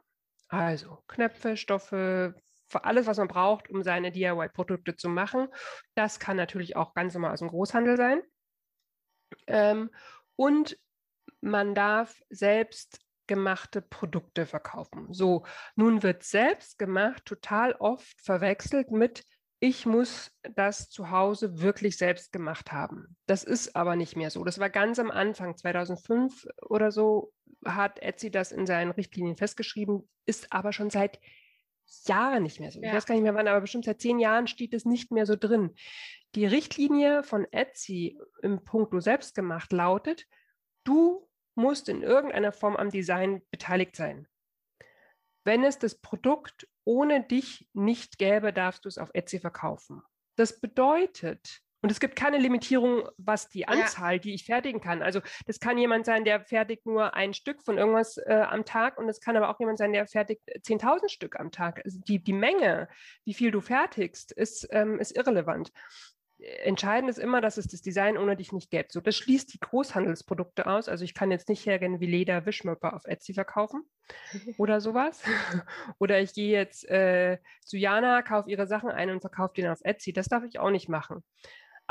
also 0.48 1.02
Knöpfe, 1.08 1.56
Stoffe, 1.56 2.34
alles, 2.74 3.06
was 3.06 3.18
man 3.18 3.28
braucht, 3.28 3.68
um 3.68 3.82
seine 3.82 4.12
DIY-Produkte 4.12 4.96
zu 4.96 5.08
machen. 5.08 5.48
Das 5.94 6.18
kann 6.18 6.36
natürlich 6.36 6.76
auch 6.76 6.94
ganz 6.94 7.14
normal 7.14 7.32
aus 7.32 7.40
dem 7.40 7.48
Großhandel 7.48 7.96
sein. 7.96 8.22
Ähm, 9.46 9.90
und 10.36 10.78
man 11.40 11.74
darf 11.74 12.20
selbst 12.30 13.00
gemachte 13.26 13.80
Produkte 13.82 14.46
verkaufen. 14.46 15.12
So, 15.12 15.44
nun 15.76 16.02
wird 16.02 16.22
selbst 16.22 16.78
gemacht 16.78 17.24
total 17.24 17.72
oft 17.72 18.20
verwechselt 18.20 18.90
mit 18.90 19.24
ich 19.64 19.86
muss 19.86 20.32
das 20.56 20.90
zu 20.90 21.12
Hause 21.12 21.60
wirklich 21.60 21.96
selbst 21.96 22.32
gemacht 22.32 22.72
haben. 22.72 23.16
Das 23.26 23.44
ist 23.44 23.76
aber 23.76 23.94
nicht 23.94 24.16
mehr 24.16 24.28
so. 24.28 24.42
Das 24.42 24.58
war 24.58 24.70
ganz 24.70 24.98
am 24.98 25.12
Anfang, 25.12 25.56
2005 25.56 26.48
oder 26.62 26.90
so, 26.90 27.32
hat 27.64 28.02
Etsy 28.02 28.32
das 28.32 28.50
in 28.50 28.66
seinen 28.66 28.90
Richtlinien 28.90 29.36
festgeschrieben, 29.36 30.08
ist 30.26 30.52
aber 30.52 30.72
schon 30.72 30.90
seit 30.90 31.20
Jahren 32.06 32.42
nicht 32.42 32.60
mehr 32.60 32.70
so. 32.70 32.80
Ja. 32.80 32.88
Ich 32.88 32.94
weiß 32.94 33.06
gar 33.06 33.14
nicht 33.14 33.24
mehr 33.24 33.34
wann, 33.34 33.48
aber 33.48 33.60
bestimmt 33.60 33.84
seit 33.84 34.00
zehn 34.00 34.18
Jahren 34.18 34.46
steht 34.46 34.74
es 34.74 34.84
nicht 34.84 35.10
mehr 35.10 35.26
so 35.26 35.36
drin. 35.36 35.74
Die 36.34 36.46
Richtlinie 36.46 37.22
von 37.22 37.46
Etsy 37.52 38.18
im 38.42 38.64
Punkt 38.64 38.92
du 38.92 39.00
selbst 39.00 39.34
gemacht 39.34 39.72
lautet, 39.72 40.26
du 40.84 41.28
musst 41.54 41.88
in 41.88 42.02
irgendeiner 42.02 42.52
Form 42.52 42.76
am 42.76 42.90
Design 42.90 43.42
beteiligt 43.50 43.96
sein. 43.96 44.26
Wenn 45.44 45.64
es 45.64 45.78
das 45.78 46.00
Produkt 46.00 46.68
ohne 46.84 47.22
dich 47.22 47.68
nicht 47.72 48.18
gäbe, 48.18 48.52
darfst 48.52 48.84
du 48.84 48.88
es 48.88 48.98
auf 48.98 49.10
Etsy 49.12 49.40
verkaufen. 49.40 50.02
Das 50.36 50.60
bedeutet, 50.60 51.62
und 51.82 51.90
es 51.90 51.98
gibt 51.98 52.14
keine 52.14 52.38
Limitierung, 52.38 53.08
was 53.18 53.48
die 53.48 53.66
Anzahl, 53.66 54.14
ja. 54.14 54.18
die 54.18 54.34
ich 54.34 54.44
fertigen 54.44 54.80
kann. 54.80 55.02
Also 55.02 55.20
das 55.46 55.58
kann 55.58 55.76
jemand 55.78 56.06
sein, 56.06 56.24
der 56.24 56.40
fertigt 56.40 56.86
nur 56.86 57.14
ein 57.14 57.34
Stück 57.34 57.60
von 57.62 57.76
irgendwas 57.76 58.18
äh, 58.18 58.46
am 58.48 58.64
Tag 58.64 58.98
und 58.98 59.08
es 59.08 59.20
kann 59.20 59.36
aber 59.36 59.50
auch 59.50 59.58
jemand 59.58 59.78
sein, 59.78 59.92
der 59.92 60.06
fertigt 60.06 60.42
10.000 60.48 61.08
Stück 61.08 61.38
am 61.40 61.50
Tag. 61.50 61.82
Also 61.84 61.98
die, 62.06 62.22
die 62.22 62.32
Menge, 62.32 62.88
wie 63.24 63.34
viel 63.34 63.50
du 63.50 63.60
fertigst, 63.60 64.30
ist, 64.30 64.68
ähm, 64.70 65.00
ist 65.00 65.16
irrelevant 65.16 65.72
entscheidend 66.64 67.10
ist 67.10 67.18
immer, 67.18 67.40
dass 67.40 67.56
es 67.56 67.68
das 67.68 67.82
Design 67.82 68.16
ohne 68.18 68.36
dich 68.36 68.52
nicht 68.52 68.70
gäbe. 68.70 68.88
So, 68.90 69.00
das 69.00 69.16
schließt 69.16 69.52
die 69.54 69.60
Großhandelsprodukte 69.60 70.66
aus. 70.66 70.88
Also 70.88 71.04
ich 71.04 71.14
kann 71.14 71.30
jetzt 71.30 71.48
nicht 71.48 71.64
hergehen 71.66 72.00
wie 72.00 72.06
Leder 72.06 72.46
Wischmöpper 72.46 72.94
auf 72.94 73.04
Etsy 73.04 73.34
verkaufen 73.34 73.84
oder 74.58 74.80
sowas. 74.80 75.22
oder 75.98 76.20
ich 76.20 76.34
gehe 76.34 76.50
jetzt 76.50 76.88
äh, 76.88 77.38
zu 77.60 77.76
Jana, 77.76 78.22
kaufe 78.22 78.50
ihre 78.50 78.66
Sachen 78.66 78.90
ein 78.90 79.10
und 79.10 79.20
verkaufe 79.20 79.54
die 79.56 79.62
dann 79.62 79.72
auf 79.72 79.84
Etsy. 79.84 80.12
Das 80.12 80.28
darf 80.28 80.44
ich 80.44 80.58
auch 80.58 80.70
nicht 80.70 80.88
machen. 80.88 81.22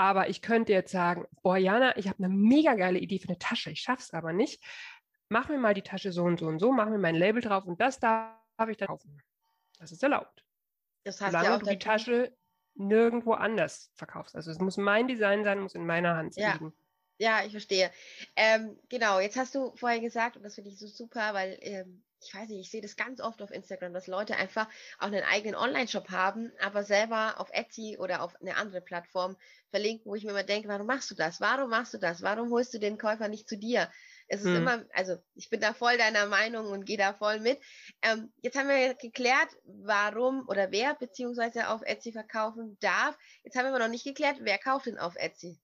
Aber 0.02 0.30
ich 0.30 0.42
könnte 0.42 0.74
jetzt 0.74 0.92
sagen, 0.92 1.28
boah, 1.44 1.58
Jana, 1.58 1.96
ich 1.96 2.08
habe 2.08 2.24
eine 2.24 2.34
mega 2.34 2.74
geile 2.74 2.98
Idee 2.98 3.20
für 3.20 3.28
eine 3.28 3.38
Tasche. 3.38 3.70
Ich 3.70 3.82
schaffe 3.82 4.02
es 4.02 4.14
aber 4.16 4.34
nicht. 4.34 4.60
Mach 5.30 5.48
mir 5.48 5.60
mal 5.60 5.76
die 5.76 5.84
Tasche 5.84 6.12
so 6.12 6.24
und 6.24 6.40
so 6.40 6.48
und 6.48 6.58
so, 6.58 6.72
mach 6.72 6.90
mir 6.90 6.98
mein 6.98 7.14
Label 7.14 7.40
drauf 7.40 7.66
und 7.66 7.80
das 7.80 8.00
darf 8.00 8.34
ich 8.68 8.78
dann 8.78 8.88
kaufen. 8.88 9.22
Das 9.78 9.92
ist 9.92 10.02
erlaubt. 10.02 10.44
Das 11.04 11.22
heißt 11.22 11.34
Solange 11.34 11.50
ja 11.50 11.58
du 11.60 11.66
die 11.68 11.78
Tasche 11.78 12.36
nirgendwo 12.74 13.34
anders 13.34 13.92
verkaufst. 13.94 14.36
Also 14.36 14.50
es 14.50 14.58
muss 14.58 14.76
mein 14.78 15.08
Design 15.08 15.44
sein, 15.44 15.60
muss 15.60 15.76
in 15.76 15.86
meiner 15.86 16.16
Hand 16.16 16.36
ja. 16.36 16.54
liegen. 16.54 16.74
Ja, 17.20 17.44
ich 17.46 17.52
verstehe. 17.52 17.92
Ähm, 18.36 18.80
genau, 18.90 19.20
jetzt 19.20 19.38
hast 19.38 19.54
du 19.54 19.72
vorher 19.76 20.00
gesagt, 20.00 20.36
und 20.36 20.42
das 20.42 20.56
finde 20.56 20.72
ich 20.72 20.80
so 20.80 20.88
super, 20.88 21.36
weil 21.36 21.60
ähm, 21.62 22.02
ich 22.21 22.34
weiß 22.36 22.49
nicht, 22.49 22.60
ich 22.60 22.71
sehe 22.71 22.81
das 22.81 22.95
ganz 22.95 23.19
oft 23.19 23.41
auf 23.41 23.51
Instagram, 23.51 23.93
dass 23.93 24.07
Leute 24.07 24.36
einfach 24.36 24.67
auch 24.99 25.07
einen 25.07 25.23
eigenen 25.23 25.55
Online-Shop 25.55 26.10
haben, 26.10 26.51
aber 26.60 26.84
selber 26.84 27.39
auf 27.39 27.49
Etsy 27.51 27.97
oder 27.99 28.21
auf 28.21 28.39
eine 28.41 28.57
andere 28.57 28.81
Plattform 28.81 29.36
verlinken, 29.71 30.10
wo 30.10 30.15
ich 30.15 30.23
mir 30.23 30.31
immer 30.31 30.43
denke, 30.43 30.67
warum 30.67 30.86
machst 30.86 31.10
du 31.10 31.15
das? 31.15 31.41
Warum 31.41 31.69
machst 31.69 31.93
du 31.93 31.97
das? 31.97 32.21
Warum 32.21 32.51
holst 32.51 32.73
du 32.73 32.79
den 32.79 32.97
Käufer 32.97 33.27
nicht 33.27 33.49
zu 33.49 33.57
dir? 33.57 33.89
Es 34.27 34.41
ist 34.41 34.47
hm. 34.47 34.57
immer, 34.57 34.86
also 34.93 35.17
ich 35.34 35.49
bin 35.49 35.60
da 35.60 35.73
voll 35.73 35.97
deiner 35.97 36.27
Meinung 36.27 36.67
und 36.67 36.86
gehe 36.86 36.97
da 36.97 37.13
voll 37.13 37.39
mit. 37.39 37.60
Ähm, 38.01 38.31
jetzt 38.41 38.57
haben 38.57 38.69
wir 38.69 38.93
geklärt, 38.93 39.49
warum 39.65 40.47
oder 40.47 40.71
wer 40.71 40.93
beziehungsweise 40.95 41.69
auf 41.69 41.81
Etsy 41.81 42.12
verkaufen 42.12 42.77
darf. 42.79 43.17
Jetzt 43.43 43.57
haben 43.57 43.65
wir 43.65 43.69
aber 43.69 43.79
noch 43.79 43.89
nicht 43.89 44.05
geklärt, 44.05 44.38
wer 44.41 44.57
kauft 44.57 44.86
denn 44.86 44.99
auf 44.99 45.15
Etsy? 45.15 45.60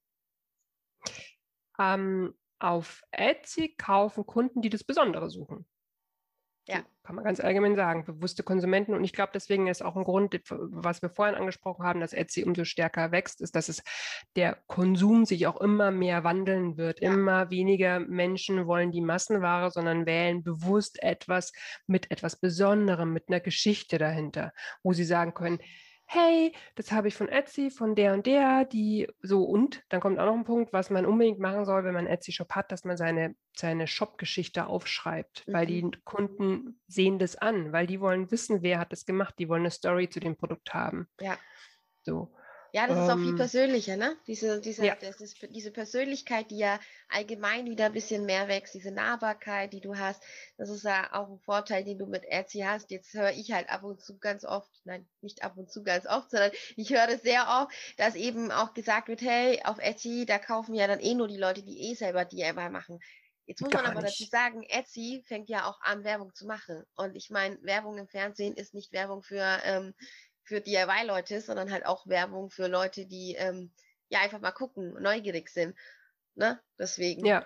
Ähm, 1.79 2.33
auf 2.59 3.03
Etsy 3.11 3.75
kaufen 3.77 4.25
Kunden, 4.25 4.61
die 4.61 4.69
das 4.69 4.83
Besondere 4.83 5.29
suchen. 5.29 5.65
Ja. 6.67 6.83
Kann 7.03 7.15
man 7.15 7.23
ganz 7.23 7.39
allgemein 7.39 7.77
sagen, 7.77 8.03
bewusste 8.03 8.43
Konsumenten. 8.43 8.93
Und 8.93 9.05
ich 9.05 9.13
glaube, 9.13 9.31
deswegen 9.33 9.67
ist 9.67 9.81
auch 9.81 9.95
ein 9.95 10.03
Grund, 10.03 10.37
was 10.49 11.01
wir 11.01 11.09
vorhin 11.09 11.35
angesprochen 11.35 11.85
haben, 11.85 12.01
dass 12.01 12.11
Etsy 12.11 12.43
umso 12.43 12.65
stärker 12.65 13.11
wächst, 13.13 13.39
ist, 13.39 13.55
dass 13.55 13.69
es 13.69 13.81
der 14.35 14.57
Konsum 14.67 15.23
sich 15.23 15.47
auch 15.47 15.61
immer 15.61 15.91
mehr 15.91 16.25
wandeln 16.25 16.75
wird. 16.75 17.01
Ja. 17.01 17.13
Immer 17.13 17.49
weniger 17.49 18.01
Menschen 18.01 18.67
wollen 18.67 18.91
die 18.91 19.01
Massenware, 19.01 19.71
sondern 19.71 20.05
wählen 20.05 20.43
bewusst 20.43 21.01
etwas 21.01 21.53
mit 21.87 22.11
etwas 22.11 22.35
Besonderem, 22.35 23.13
mit 23.13 23.29
einer 23.29 23.39
Geschichte 23.39 23.97
dahinter, 23.97 24.51
wo 24.83 24.91
sie 24.91 25.05
sagen 25.05 25.33
können, 25.33 25.59
hey, 26.09 26.53
das 26.75 26.91
habe 26.91 27.09
ich 27.09 27.15
von 27.15 27.27
Etsy, 27.27 27.69
von 27.69 27.93
der 27.93 28.13
und 28.13 28.25
der, 28.25 28.63
die 28.65 29.07
so 29.21 29.43
und 29.43 29.83
dann 29.89 29.99
kommt 29.99 30.17
auch 30.19 30.25
noch 30.25 30.35
ein 30.35 30.45
Punkt, 30.45 30.71
was 30.71 30.89
man 30.89 31.05
unbedingt 31.05 31.39
machen 31.39 31.65
soll, 31.65 31.83
wenn 31.83 31.93
man 31.93 32.07
Etsy-Shop 32.07 32.51
hat, 32.51 32.71
dass 32.71 32.85
man 32.85 32.95
seine, 32.95 33.35
seine 33.55 33.87
Shop-Geschichte 33.87 34.67
aufschreibt, 34.67 35.47
mhm. 35.47 35.53
weil 35.53 35.65
die. 35.65 35.77
Kunden 36.03 36.79
sehen 36.87 37.19
das 37.19 37.35
an, 37.35 37.73
weil 37.73 37.85
die 37.87 37.99
wollen 37.99 38.31
wissen, 38.31 38.61
wer 38.61 38.79
hat 38.79 38.91
das 38.91 39.05
gemacht, 39.05 39.35
die 39.39 39.49
wollen 39.49 39.61
eine 39.61 39.71
Story 39.71 40.09
zu 40.09 40.19
dem 40.19 40.35
Produkt 40.35 40.73
haben. 40.73 41.07
Ja. 41.19 41.37
So. 42.01 42.33
Ja, 42.73 42.87
das 42.87 42.97
ist 42.97 43.09
auch 43.09 43.17
viel 43.17 43.29
ähm, 43.29 43.35
persönlicher, 43.35 43.97
ne? 43.97 44.15
Diese, 44.27 44.59
diese, 44.61 44.85
ja. 44.85 44.95
das 44.99 45.21
ist, 45.21 45.37
diese 45.49 45.71
Persönlichkeit, 45.71 46.51
die 46.51 46.57
ja 46.57 46.79
allgemein 47.09 47.65
wieder 47.65 47.85
ein 47.85 47.93
bisschen 47.93 48.25
mehr 48.25 48.47
wächst, 48.47 48.73
diese 48.73 48.91
Nahbarkeit, 48.91 49.73
die 49.73 49.81
du 49.81 49.97
hast, 49.97 50.21
das 50.57 50.69
ist 50.69 50.83
ja 50.83 51.09
auch 51.13 51.29
ein 51.29 51.39
Vorteil, 51.39 51.83
den 51.83 51.97
du 51.97 52.05
mit 52.05 52.23
Etsy 52.25 52.59
hast. 52.59 52.91
Jetzt 52.91 53.13
höre 53.13 53.31
ich 53.31 53.51
halt 53.51 53.69
ab 53.69 53.83
und 53.83 54.01
zu 54.01 54.17
ganz 54.17 54.45
oft, 54.45 54.69
nein, 54.83 55.07
nicht 55.21 55.43
ab 55.43 55.57
und 55.57 55.71
zu 55.71 55.83
ganz 55.83 56.05
oft, 56.05 56.31
sondern 56.31 56.51
ich 56.75 56.89
höre 56.91 57.17
sehr 57.17 57.47
oft, 57.47 57.73
dass 57.97 58.15
eben 58.15 58.51
auch 58.51 58.73
gesagt 58.73 59.07
wird, 59.07 59.21
hey, 59.21 59.61
auf 59.63 59.79
Etsy, 59.79 60.25
da 60.25 60.37
kaufen 60.37 60.75
ja 60.75 60.87
dann 60.87 60.99
eh 60.99 61.13
nur 61.13 61.27
die 61.27 61.37
Leute, 61.37 61.63
die 61.63 61.89
eh 61.89 61.93
selber 61.95 62.25
DIY 62.25 62.69
machen. 62.69 62.99
Jetzt 63.47 63.61
muss 63.61 63.71
Gar 63.71 63.83
man 63.83 63.91
aber 63.91 64.01
nicht. 64.01 64.19
dazu 64.19 64.29
sagen, 64.29 64.63
Etsy 64.63 65.23
fängt 65.25 65.47
ja 65.47 65.69
auch 65.69 65.79
an, 65.79 66.03
Werbung 66.03 66.35
zu 66.35 66.45
machen. 66.45 66.83
Und 66.95 67.15
ich 67.15 67.29
meine, 67.29 67.57
Werbung 67.61 67.97
im 67.97 68.09
Fernsehen 68.09 68.53
ist 68.55 68.73
nicht 68.73 68.91
Werbung 68.91 69.23
für 69.23 69.41
ähm, 69.63 69.93
für 70.47 70.61
DIY-Leute, 70.61 71.41
sondern 71.41 71.71
halt 71.71 71.85
auch 71.85 72.07
Werbung 72.07 72.49
für 72.49 72.67
Leute, 72.67 73.05
die 73.05 73.35
ähm, 73.37 73.71
ja 74.09 74.21
einfach 74.21 74.39
mal 74.39 74.51
gucken, 74.51 74.93
neugierig 75.01 75.49
sind. 75.49 75.77
Ne? 76.35 76.59
Deswegen. 76.79 77.25
Ja. 77.25 77.45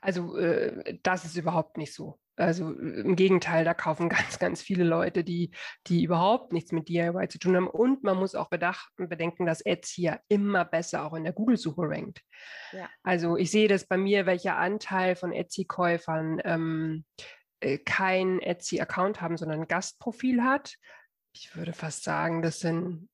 Also 0.00 0.36
äh, 0.36 0.98
das 1.02 1.24
ist 1.24 1.36
überhaupt 1.36 1.76
nicht 1.76 1.94
so. 1.94 2.18
Also 2.36 2.72
im 2.72 3.14
Gegenteil, 3.14 3.64
da 3.64 3.74
kaufen 3.74 4.08
ganz, 4.08 4.38
ganz 4.38 4.62
viele 4.62 4.84
Leute, 4.84 5.22
die, 5.22 5.52
die 5.86 6.02
überhaupt 6.02 6.52
nichts 6.52 6.72
mit 6.72 6.88
DIY 6.88 7.28
zu 7.28 7.38
tun 7.38 7.54
haben. 7.54 7.68
Und 7.68 8.02
man 8.02 8.16
muss 8.16 8.34
auch 8.34 8.48
bedacht, 8.48 8.90
bedenken, 8.96 9.46
dass 9.46 9.60
Etsy 9.60 10.02
ja 10.02 10.18
immer 10.28 10.64
besser 10.64 11.04
auch 11.04 11.14
in 11.14 11.24
der 11.24 11.34
Google-Suche 11.34 11.82
rankt. 11.82 12.22
Ja. 12.72 12.88
Also 13.02 13.36
ich 13.36 13.50
sehe 13.50 13.68
das 13.68 13.86
bei 13.86 13.96
mir, 13.96 14.26
welcher 14.26 14.56
Anteil 14.56 15.14
von 15.14 15.32
Etsy-Käufern 15.32 16.40
ähm, 16.44 17.04
äh, 17.60 17.78
kein 17.78 18.40
Etsy-Account 18.40 19.20
haben, 19.20 19.36
sondern 19.36 19.60
ein 19.60 19.68
Gastprofil 19.68 20.42
hat 20.42 20.76
ich 21.32 21.56
würde 21.56 21.72
fast 21.72 22.04
sagen, 22.04 22.42
das 22.42 22.60
sind 22.60 23.08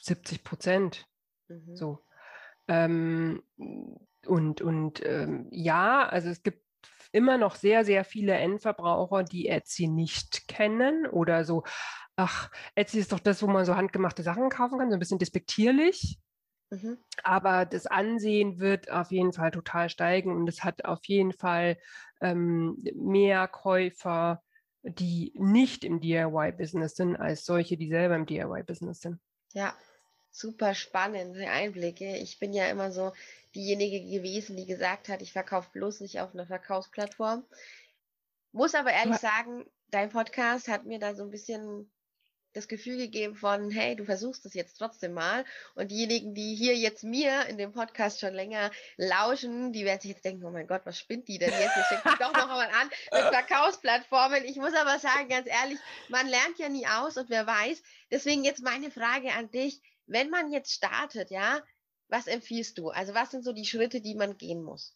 70 0.00 0.44
Prozent. 0.44 1.06
Mhm. 1.48 1.76
So. 1.76 2.04
Ähm, 2.68 3.42
und 4.26 4.60
und 4.60 5.04
ähm, 5.04 5.48
ja, 5.50 6.08
also 6.08 6.28
es 6.28 6.42
gibt 6.42 6.62
immer 7.12 7.38
noch 7.38 7.54
sehr, 7.54 7.84
sehr 7.84 8.04
viele 8.04 8.34
Endverbraucher, 8.34 9.22
die 9.22 9.48
Etsy 9.48 9.88
nicht 9.88 10.48
kennen 10.48 11.06
oder 11.06 11.44
so, 11.44 11.64
ach, 12.16 12.50
Etsy 12.74 12.98
ist 12.98 13.12
doch 13.12 13.20
das, 13.20 13.42
wo 13.42 13.46
man 13.46 13.64
so 13.64 13.76
handgemachte 13.76 14.22
Sachen 14.22 14.48
kaufen 14.48 14.78
kann, 14.78 14.90
so 14.90 14.96
ein 14.96 15.00
bisschen 15.00 15.18
despektierlich. 15.18 16.18
Mhm. 16.70 16.98
Aber 17.22 17.64
das 17.64 17.86
Ansehen 17.86 18.58
wird 18.58 18.90
auf 18.90 19.12
jeden 19.12 19.32
Fall 19.32 19.52
total 19.52 19.88
steigen 19.88 20.34
und 20.34 20.48
es 20.48 20.64
hat 20.64 20.84
auf 20.84 21.04
jeden 21.04 21.32
Fall 21.32 21.78
ähm, 22.20 22.82
mehr 22.94 23.46
Käufer 23.46 24.42
die 24.86 25.32
nicht 25.36 25.84
im 25.84 26.00
DIY-Business 26.00 26.96
sind, 26.96 27.16
als 27.16 27.44
solche, 27.44 27.76
die 27.76 27.88
selber 27.88 28.14
im 28.14 28.26
DIY-Business 28.26 29.00
sind. 29.00 29.18
Ja, 29.52 29.74
super 30.30 30.74
spannende 30.74 31.48
Einblicke. 31.48 32.16
Ich 32.16 32.38
bin 32.38 32.52
ja 32.52 32.66
immer 32.68 32.92
so 32.92 33.12
diejenige 33.54 34.00
gewesen, 34.00 34.56
die 34.56 34.66
gesagt 34.66 35.08
hat, 35.08 35.22
ich 35.22 35.32
verkaufe 35.32 35.70
bloß 35.72 36.00
nicht 36.00 36.20
auf 36.20 36.34
einer 36.34 36.46
Verkaufsplattform. 36.46 37.44
Muss 38.52 38.74
aber 38.74 38.92
ehrlich 38.92 39.16
sagen, 39.16 39.64
dein 39.90 40.10
Podcast 40.10 40.68
hat 40.68 40.84
mir 40.84 40.98
da 40.98 41.14
so 41.14 41.24
ein 41.24 41.30
bisschen 41.30 41.90
das 42.56 42.68
Gefühl 42.68 42.96
gegeben 42.96 43.36
von, 43.36 43.70
hey, 43.70 43.94
du 43.96 44.04
versuchst 44.04 44.46
es 44.46 44.54
jetzt 44.54 44.78
trotzdem 44.78 45.12
mal. 45.12 45.44
Und 45.74 45.90
diejenigen, 45.90 46.34
die 46.34 46.54
hier 46.54 46.74
jetzt 46.74 47.04
mir 47.04 47.46
in 47.46 47.58
dem 47.58 47.72
Podcast 47.72 48.18
schon 48.18 48.32
länger 48.32 48.70
lauschen, 48.96 49.72
die 49.72 49.84
werden 49.84 50.00
sich 50.00 50.12
jetzt 50.12 50.24
denken, 50.24 50.44
oh 50.44 50.50
mein 50.50 50.66
Gott, 50.66 50.82
was 50.84 50.98
spinnt 50.98 51.28
die 51.28 51.38
denn 51.38 51.50
jetzt? 51.50 51.76
Ich 51.76 51.88
denke 51.88 52.18
doch 52.18 52.32
noch 52.32 52.48
mal 52.48 52.68
an 52.68 52.88
mit 53.12 53.34
Verkaufsplattformen. 53.34 54.44
Ich 54.44 54.56
muss 54.56 54.74
aber 54.74 54.98
sagen, 54.98 55.28
ganz 55.28 55.46
ehrlich, 55.46 55.78
man 56.08 56.26
lernt 56.26 56.58
ja 56.58 56.68
nie 56.68 56.86
aus 56.86 57.16
und 57.16 57.28
wer 57.28 57.46
weiß. 57.46 57.82
Deswegen 58.10 58.44
jetzt 58.44 58.62
meine 58.62 58.90
Frage 58.90 59.32
an 59.34 59.50
dich. 59.50 59.82
Wenn 60.06 60.30
man 60.30 60.50
jetzt 60.50 60.72
startet, 60.72 61.30
ja, 61.30 61.60
was 62.08 62.26
empfiehlst 62.26 62.78
du? 62.78 62.88
Also 62.88 63.12
was 63.14 63.32
sind 63.32 63.44
so 63.44 63.52
die 63.52 63.66
Schritte, 63.66 64.00
die 64.00 64.14
man 64.14 64.38
gehen 64.38 64.62
muss? 64.62 64.94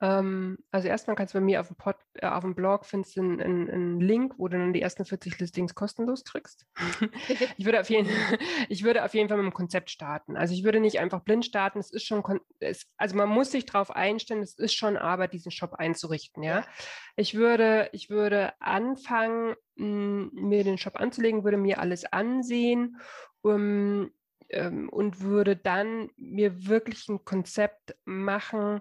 Ähm, 0.00 0.58
also 0.70 0.88
erstmal 0.88 1.16
kannst 1.16 1.32
du 1.32 1.38
bei 1.38 1.44
mir 1.44 1.60
auf 1.60 1.68
dem, 1.68 1.76
Pod, 1.76 1.96
äh, 2.14 2.26
auf 2.26 2.44
dem 2.44 2.54
Blog 2.54 2.84
findest 2.84 3.16
du 3.16 3.22
einen, 3.22 3.40
einen, 3.40 3.70
einen, 3.70 4.00
Link, 4.00 4.34
wo 4.36 4.46
du 4.48 4.58
dann 4.58 4.74
die 4.74 4.82
ersten 4.82 5.06
40 5.06 5.38
Listings 5.38 5.74
kostenlos 5.74 6.24
kriegst. 6.24 6.66
ich, 7.56 7.64
würde 7.64 7.80
auf 7.80 7.88
jeden, 7.88 8.08
ich 8.68 8.84
würde 8.84 9.04
auf 9.04 9.14
jeden 9.14 9.28
Fall 9.28 9.38
mit 9.38 9.46
dem 9.46 9.54
Konzept 9.54 9.90
starten. 9.90 10.36
Also 10.36 10.52
ich 10.52 10.64
würde 10.64 10.80
nicht 10.80 11.00
einfach 11.00 11.20
blind 11.20 11.46
starten. 11.46 11.78
Es 11.78 11.90
ist 11.90 12.04
schon, 12.04 12.22
es, 12.60 12.86
also 12.98 13.16
man 13.16 13.30
muss 13.30 13.50
sich 13.52 13.64
darauf 13.64 13.90
einstellen, 13.90 14.42
es 14.42 14.58
ist 14.58 14.74
schon 14.74 14.98
Arbeit, 14.98 15.32
diesen 15.32 15.50
Shop 15.50 15.72
einzurichten. 15.74 16.42
Ja, 16.42 16.60
ja. 16.60 16.66
ich 17.16 17.34
würde, 17.34 17.88
ich 17.92 18.10
würde 18.10 18.52
anfangen, 18.60 19.54
mh, 19.76 20.30
mir 20.34 20.62
den 20.62 20.76
Shop 20.76 20.96
anzulegen, 20.96 21.44
würde 21.44 21.56
mir 21.56 21.80
alles 21.80 22.04
ansehen. 22.04 22.98
Um, 23.40 24.10
ähm, 24.48 24.88
und 24.88 25.20
würde 25.20 25.56
dann 25.56 26.10
mir 26.16 26.66
wirklich 26.66 27.08
ein 27.08 27.24
Konzept 27.24 27.96
machen, 28.04 28.80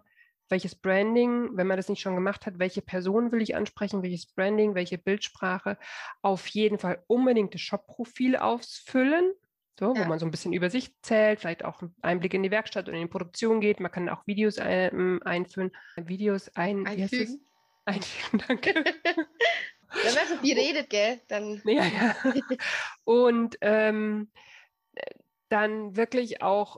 welches 0.49 0.75
Branding, 0.75 1.49
wenn 1.58 1.67
man 1.67 1.77
das 1.77 1.89
nicht 1.89 2.01
schon 2.01 2.15
gemacht 2.15 2.45
hat, 2.45 2.60
welche 2.60 2.81
Person 2.81 3.31
will 3.31 3.41
ich 3.41 3.55
ansprechen, 3.55 4.03
welches 4.03 4.27
Branding, 4.27 4.75
welche 4.75 4.97
Bildsprache, 4.97 5.77
auf 6.21 6.47
jeden 6.47 6.79
Fall 6.79 7.03
unbedingt 7.08 7.53
das 7.53 7.62
Shop-Profil 7.62 8.36
ausfüllen, 8.36 9.34
so, 9.79 9.93
ja. 9.93 10.03
wo 10.03 10.08
man 10.08 10.19
so 10.19 10.25
ein 10.25 10.31
bisschen 10.31 10.53
über 10.53 10.69
sich 10.69 10.91
zählt, 11.01 11.39
vielleicht 11.41 11.65
auch 11.65 11.81
einen 11.81 11.93
Einblick 12.01 12.34
in 12.34 12.43
die 12.43 12.51
Werkstatt 12.51 12.88
und 12.88 12.95
in 12.95 13.01
die 13.01 13.08
Produktion 13.08 13.60
geht. 13.60 13.79
Man 13.79 13.91
kann 13.91 14.10
auch 14.10 14.25
Videos 14.25 14.58
ein, 14.58 14.89
ähm, 14.93 15.21
einführen, 15.25 15.71
Videos 15.97 16.49
ein, 16.55 16.88
einfügen. 16.88 17.45
Einfügen, 17.86 18.43
danke. 18.47 18.73
Wenn 20.03 20.13
man 20.13 20.27
so 20.27 20.38
viel 20.38 20.58
redet, 20.58 20.89
gell, 20.89 21.21
dann. 21.27 21.62
Ja, 21.65 21.86
ja. 21.86 22.15
Und 23.03 23.58
ähm, 23.62 24.29
dann 25.49 25.95
wirklich 25.95 26.41
auch 26.41 26.77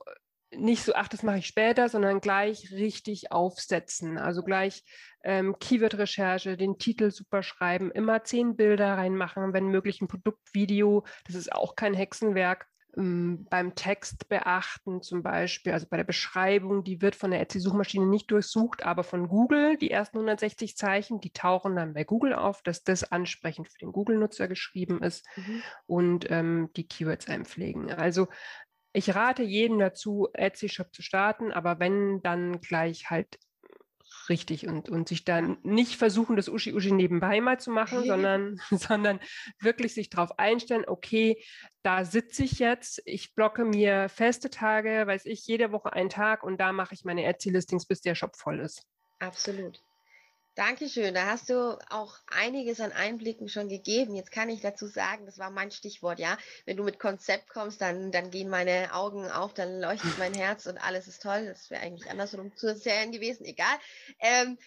nicht 0.56 0.84
so, 0.84 0.94
ach, 0.96 1.08
das 1.08 1.24
mache 1.24 1.40
ich 1.40 1.48
später, 1.48 1.90
sondern 1.90 2.22
gleich 2.22 2.72
richtig 2.72 3.32
aufsetzen. 3.32 4.18
Also 4.18 4.44
gleich 4.44 4.84
ähm, 5.24 5.58
Keyword-Recherche, 5.60 6.58
den 6.58 6.78
Titel 6.78 7.12
super 7.12 7.44
schreiben, 7.44 7.92
immer 7.92 8.24
zehn 8.24 8.56
Bilder 8.56 8.98
reinmachen, 8.98 9.54
wenn 9.54 9.68
möglich 9.68 10.02
ein 10.02 10.08
Produktvideo. 10.08 11.06
Das 11.26 11.36
ist 11.36 11.52
auch 11.52 11.76
kein 11.76 11.94
Hexenwerk. 11.94 12.68
Ähm, 12.98 13.46
beim 13.50 13.76
Text 13.76 14.28
beachten 14.30 15.02
zum 15.02 15.22
Beispiel, 15.22 15.74
also 15.74 15.86
bei 15.90 15.98
der 15.98 16.04
Beschreibung, 16.04 16.84
die 16.84 17.02
wird 17.02 17.16
von 17.16 17.32
der 17.32 17.42
Etsy-Suchmaschine 17.42 18.06
nicht 18.06 18.32
durchsucht, 18.32 18.84
aber 18.84 19.04
von 19.04 19.28
Google, 19.28 19.78
die 19.78 19.92
ersten 19.92 20.18
160 20.18 20.76
Zeichen, 20.78 21.20
die 21.20 21.32
tauchen 21.32 21.76
dann 21.76 21.94
bei 21.94 22.04
Google 22.04 22.34
auf, 22.34 22.64
dass 22.64 22.84
das 22.84 23.04
ansprechend 23.04 23.70
für 23.70 23.80
den 23.80 23.92
Google-Nutzer 23.92 24.48
geschrieben 24.48 25.04
ist 25.04 25.26
mhm. 25.36 25.62
und 25.86 26.32
ähm, 26.32 26.70
die 26.76 26.88
Keywords 26.88 27.28
einpflegen. 27.28 27.92
Also 27.92 28.28
ich 28.98 29.14
rate 29.14 29.44
jedem 29.44 29.78
dazu, 29.78 30.28
Etsy 30.34 30.70
Shop 30.70 30.92
zu 30.92 31.04
starten, 31.04 31.52
aber 31.52 31.80
wenn, 31.80 32.20
dann 32.24 32.62
gleich 32.62 33.12
halt 33.12 33.38
richtig 34.28 34.68
und, 34.68 34.90
und 34.90 35.08
sich 35.08 35.24
dann 35.24 35.58
nicht 35.62 35.98
versuchen, 35.98 36.36
das 36.36 36.50
Uschi 36.50 36.74
Uschi 36.74 36.92
nebenbei 36.92 37.40
mal 37.40 37.60
zu 37.60 37.70
machen, 37.70 38.06
sondern, 38.06 38.60
sondern 38.72 39.20
wirklich 39.60 39.94
sich 39.94 40.10
darauf 40.10 40.40
einstellen, 40.40 40.86
okay, 40.88 41.44
da 41.84 42.06
sitze 42.06 42.44
ich 42.44 42.58
jetzt, 42.58 43.04
ich 43.06 43.36
blocke 43.36 43.66
mir 43.66 44.10
feste 44.10 44.50
Tage, 44.50 45.06
weiß 45.06 45.26
ich, 45.28 45.46
jede 45.46 45.72
Woche 45.72 45.94
einen 45.94 46.10
Tag 46.10 46.44
und 46.44 46.60
da 46.60 46.72
mache 46.72 46.96
ich 46.96 47.06
meine 47.06 47.24
Etsy-Listings, 47.24 47.86
bis 47.86 48.02
der 48.02 48.16
Shop 48.16 48.36
voll 48.36 48.60
ist. 48.60 48.84
Absolut. 49.20 49.84
Dankeschön. 50.58 51.14
Da 51.14 51.28
hast 51.28 51.50
du 51.50 51.78
auch 51.92 52.16
einiges 52.26 52.82
an 52.82 52.92
Einblicken 52.92 53.48
schon 53.48 53.70
gegeben. 53.70 54.16
Jetzt 54.16 54.32
kann 54.32 54.50
ich 54.50 54.60
dazu 54.60 54.88
sagen, 54.88 55.28
das 55.28 55.38
war 55.38 55.52
mein 55.52 55.70
Stichwort, 55.70 56.18
ja. 56.18 56.36
Wenn 56.66 56.78
du 56.78 56.84
mit 56.84 56.98
Konzept 56.98 57.48
kommst, 57.50 57.80
dann, 57.80 58.12
dann 58.12 58.32
gehen 58.32 58.50
meine 58.50 58.92
Augen 58.96 59.30
auf, 59.30 59.54
dann 59.54 59.80
leuchtet 59.80 60.18
mein 60.18 60.34
Herz 60.34 60.66
und 60.66 60.80
alles 60.80 61.08
ist 61.08 61.22
toll. 61.22 61.46
Das 61.46 61.70
wäre 61.70 61.84
eigentlich 61.84 62.10
andersrum 62.10 62.56
zu 62.56 62.66
erzählen 62.70 63.12
gewesen, 63.12 63.46
egal. 63.46 63.76
Ähm, 64.20 64.58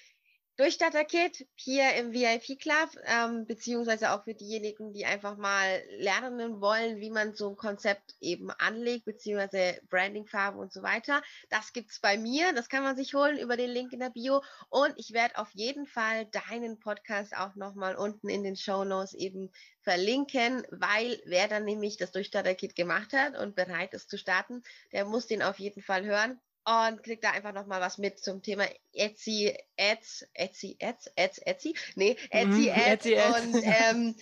Durchstarter-Kit 0.60 1.46
hier 1.54 1.94
im 1.94 2.12
VIP-Club, 2.12 2.90
ähm, 3.06 3.46
beziehungsweise 3.46 4.12
auch 4.12 4.24
für 4.24 4.34
diejenigen, 4.34 4.92
die 4.92 5.06
einfach 5.06 5.38
mal 5.38 5.82
lernen 5.96 6.60
wollen, 6.60 7.00
wie 7.00 7.08
man 7.08 7.32
so 7.32 7.48
ein 7.48 7.56
Konzept 7.56 8.14
eben 8.20 8.50
anlegt, 8.50 9.06
beziehungsweise 9.06 9.80
Branding-Farbe 9.88 10.58
und 10.58 10.70
so 10.70 10.82
weiter. 10.82 11.22
Das 11.48 11.72
gibt's 11.72 11.98
bei 12.00 12.18
mir, 12.18 12.52
das 12.52 12.68
kann 12.68 12.82
man 12.82 12.94
sich 12.94 13.14
holen 13.14 13.38
über 13.38 13.56
den 13.56 13.70
Link 13.70 13.94
in 13.94 14.00
der 14.00 14.10
Bio. 14.10 14.42
Und 14.68 14.92
ich 14.98 15.14
werde 15.14 15.38
auf 15.38 15.48
jeden 15.54 15.86
Fall 15.86 16.26
deinen 16.26 16.78
Podcast 16.78 17.34
auch 17.34 17.54
nochmal 17.54 17.96
unten 17.96 18.28
in 18.28 18.44
den 18.44 18.56
Show 18.56 18.84
Notes 18.84 19.14
eben 19.14 19.50
verlinken, 19.80 20.66
weil 20.70 21.22
wer 21.24 21.48
dann 21.48 21.64
nämlich 21.64 21.96
das 21.96 22.12
Durchstarter-Kit 22.12 22.76
gemacht 22.76 23.14
hat 23.14 23.34
und 23.34 23.56
bereit 23.56 23.94
ist 23.94 24.10
zu 24.10 24.18
starten, 24.18 24.62
der 24.92 25.06
muss 25.06 25.26
den 25.26 25.42
auf 25.42 25.58
jeden 25.58 25.80
Fall 25.80 26.04
hören 26.04 26.38
und 26.70 27.02
kriegt 27.02 27.24
da 27.24 27.30
einfach 27.30 27.52
nochmal 27.52 27.80
was 27.80 27.98
mit 27.98 28.18
zum 28.18 28.42
Thema 28.42 28.64
Etsy, 28.92 29.56
Ads, 29.78 30.28
Etsy, 30.35 30.76
Ads, 30.80 31.11
Ads, 31.16 31.38
Etsy, 31.38 31.74
nee, 31.96 32.16
Etsy, 32.30 32.46
mhm, 32.46 32.70
Ads, 32.70 33.06
Etsy 33.06 33.18
Ads. 33.18 33.40
und 33.40 33.62
ähm, 33.64 34.16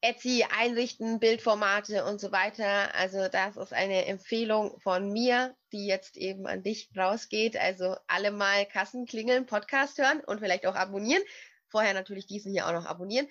Etsy 0.00 0.44
einrichten, 0.56 1.18
Bildformate 1.18 2.04
und 2.04 2.20
so 2.20 2.30
weiter. 2.30 2.94
Also 2.94 3.26
das 3.28 3.56
ist 3.56 3.72
eine 3.72 4.06
Empfehlung 4.06 4.78
von 4.80 5.12
mir, 5.12 5.56
die 5.72 5.86
jetzt 5.86 6.16
eben 6.16 6.46
an 6.46 6.62
dich 6.62 6.88
rausgeht. 6.96 7.56
Also 7.56 7.96
alle 8.06 8.30
mal 8.30 8.64
Kassen 8.66 9.06
klingeln, 9.06 9.46
Podcast 9.46 9.98
hören 9.98 10.20
und 10.20 10.38
vielleicht 10.38 10.66
auch 10.66 10.76
abonnieren. 10.76 11.22
Vorher 11.66 11.94
natürlich 11.94 12.26
diesen 12.26 12.52
hier 12.52 12.68
auch 12.68 12.72
noch 12.72 12.86
abonnieren. 12.86 13.26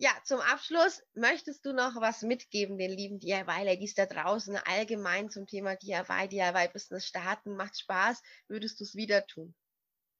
Ja, 0.00 0.12
zum 0.22 0.38
Abschluss 0.38 1.02
möchtest 1.14 1.66
du 1.66 1.72
noch 1.72 1.96
was 1.96 2.22
mitgeben 2.22 2.78
den 2.78 2.92
lieben 2.92 3.18
DIY-Ladies 3.18 3.94
da 3.94 4.06
draußen 4.06 4.56
allgemein 4.56 5.28
zum 5.28 5.48
Thema 5.48 5.74
DIY, 5.74 6.28
DIY-Business 6.30 7.04
starten? 7.04 7.56
Macht 7.56 7.80
Spaß? 7.80 8.22
Würdest 8.46 8.78
du 8.78 8.84
es 8.84 8.94
wieder 8.94 9.26
tun? 9.26 9.56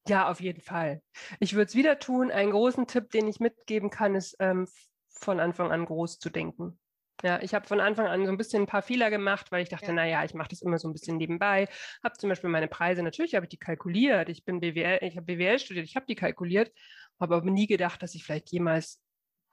Ja, 0.08 0.28
auf 0.28 0.40
jeden 0.40 0.60
Fall. 0.60 1.00
Ich 1.38 1.54
würde 1.54 1.66
es 1.66 1.76
wieder 1.76 2.00
tun. 2.00 2.32
Einen 2.32 2.50
großen 2.50 2.88
Tipp, 2.88 3.10
den 3.10 3.28
ich 3.28 3.38
mitgeben 3.38 3.88
kann, 3.90 4.16
ist 4.16 4.34
ähm, 4.40 4.66
von 5.10 5.38
Anfang 5.38 5.70
an 5.70 5.84
groß 5.84 6.18
zu 6.18 6.28
denken. 6.28 6.80
Ja, 7.22 7.40
ich 7.40 7.54
habe 7.54 7.68
von 7.68 7.78
Anfang 7.78 8.08
an 8.08 8.24
so 8.26 8.32
ein 8.32 8.36
bisschen 8.36 8.64
ein 8.64 8.68
paar 8.68 8.82
Fehler 8.82 9.10
gemacht, 9.10 9.52
weil 9.52 9.62
ich 9.62 9.68
dachte, 9.68 9.86
ja. 9.86 9.92
naja, 9.92 10.24
ich 10.24 10.34
mache 10.34 10.48
das 10.48 10.62
immer 10.62 10.78
so 10.78 10.88
ein 10.88 10.92
bisschen 10.92 11.18
nebenbei. 11.18 11.68
Habe 12.02 12.18
zum 12.18 12.30
Beispiel 12.30 12.50
meine 12.50 12.68
Preise, 12.68 13.04
natürlich 13.04 13.36
habe 13.36 13.46
ich 13.46 13.50
die 13.50 13.58
kalkuliert. 13.58 14.28
Ich 14.28 14.44
bin 14.44 14.58
BWL, 14.58 14.98
ich 15.02 15.16
habe 15.16 15.26
BWL 15.26 15.60
studiert, 15.60 15.86
ich 15.86 15.94
habe 15.94 16.06
die 16.06 16.16
kalkuliert, 16.16 16.72
habe 17.20 17.36
aber 17.36 17.48
nie 17.48 17.68
gedacht, 17.68 18.02
dass 18.02 18.16
ich 18.16 18.24
vielleicht 18.24 18.50
jemals 18.50 19.00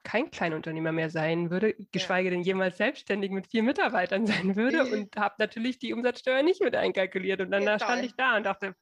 kein 0.06 0.30
Kleinunternehmer 0.30 0.92
mehr 0.92 1.10
sein 1.10 1.50
würde, 1.50 1.74
geschweige 1.90 2.30
denn 2.30 2.42
jemals 2.42 2.76
selbstständig 2.76 3.32
mit 3.32 3.48
vier 3.48 3.64
Mitarbeitern 3.64 4.24
sein 4.24 4.54
würde 4.54 4.84
und 4.84 5.16
habe 5.16 5.34
natürlich 5.38 5.80
die 5.80 5.92
Umsatzsteuer 5.92 6.44
nicht 6.44 6.62
mit 6.62 6.76
einkalkuliert. 6.76 7.40
Und 7.40 7.50
dann 7.50 7.64
ja, 7.64 7.76
stand 7.76 8.04
ich 8.04 8.14
da 8.14 8.36
und 8.36 8.44
dachte, 8.44 8.76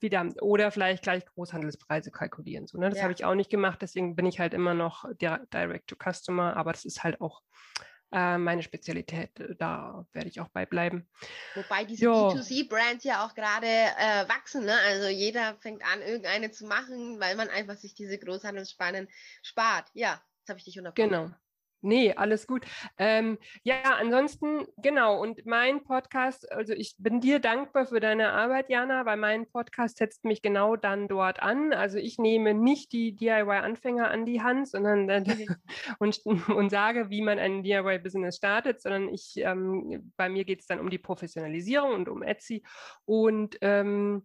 wieder 0.00 0.28
oder 0.40 0.72
vielleicht 0.72 1.04
gleich 1.04 1.24
Großhandelspreise 1.24 2.10
kalkulieren. 2.10 2.66
So, 2.66 2.78
ne? 2.78 2.88
Das 2.88 2.98
ja. 2.98 3.04
habe 3.04 3.12
ich 3.12 3.24
auch 3.24 3.36
nicht 3.36 3.48
gemacht, 3.48 3.80
deswegen 3.80 4.16
bin 4.16 4.26
ich 4.26 4.40
halt 4.40 4.54
immer 4.54 4.74
noch 4.74 5.04
Direct 5.20 5.88
to 5.88 5.94
Customer, 5.96 6.56
aber 6.56 6.72
das 6.72 6.84
ist 6.84 7.04
halt 7.04 7.20
auch 7.20 7.42
äh, 8.12 8.38
meine 8.38 8.62
Spezialität. 8.62 9.30
Da 9.58 10.06
werde 10.12 10.28
ich 10.28 10.40
auch 10.40 10.48
bei 10.48 10.66
bleiben. 10.66 11.08
Wobei 11.54 11.84
diese 11.84 12.06
B2C-Brands 12.06 13.04
ja 13.04 13.24
auch 13.24 13.34
gerade 13.34 13.66
äh, 13.66 14.28
wachsen. 14.28 14.64
Ne? 14.64 14.74
Also 14.86 15.08
jeder 15.08 15.56
fängt 15.60 15.84
an, 15.84 16.00
irgendeine 16.02 16.50
zu 16.50 16.66
machen, 16.66 17.20
weil 17.20 17.36
man 17.36 17.48
einfach 17.48 17.76
sich 17.76 17.94
diese 17.94 18.18
Großhandelsspannen 18.18 19.08
spart. 19.42 19.88
Ja, 19.94 20.22
das 20.42 20.50
habe 20.50 20.58
ich 20.58 20.64
dich 20.64 20.78
unterbrochen. 20.78 21.10
Genau. 21.10 21.30
Nee, 21.80 22.12
alles 22.12 22.46
gut. 22.48 22.66
Ähm, 22.98 23.38
ja, 23.62 23.82
ansonsten, 23.98 24.66
genau, 24.78 25.20
und 25.20 25.46
mein 25.46 25.84
Podcast, 25.84 26.50
also 26.50 26.72
ich 26.72 26.96
bin 26.98 27.20
dir 27.20 27.38
dankbar 27.38 27.86
für 27.86 28.00
deine 28.00 28.32
Arbeit, 28.32 28.68
Jana, 28.68 29.06
weil 29.06 29.16
mein 29.16 29.46
Podcast 29.46 29.98
setzt 29.98 30.24
mich 30.24 30.42
genau 30.42 30.74
dann 30.74 31.06
dort 31.06 31.40
an. 31.40 31.72
Also 31.72 31.98
ich 31.98 32.18
nehme 32.18 32.52
nicht 32.52 32.92
die 32.92 33.14
DIY-Anfänger 33.14 34.10
an 34.10 34.26
die 34.26 34.42
Hand, 34.42 34.68
sondern 34.68 35.08
äh, 35.08 35.22
und, 36.00 36.26
und 36.26 36.70
sage, 36.70 37.10
wie 37.10 37.22
man 37.22 37.38
ein 37.38 37.62
DIY-Business 37.62 38.36
startet, 38.36 38.80
sondern 38.82 39.08
ich, 39.08 39.36
ähm, 39.36 40.12
bei 40.16 40.28
mir 40.28 40.44
geht 40.44 40.60
es 40.60 40.66
dann 40.66 40.80
um 40.80 40.90
die 40.90 40.98
Professionalisierung 40.98 41.92
und 41.92 42.08
um 42.08 42.22
Etsy. 42.22 42.64
Und 43.04 43.56
ähm, 43.60 44.24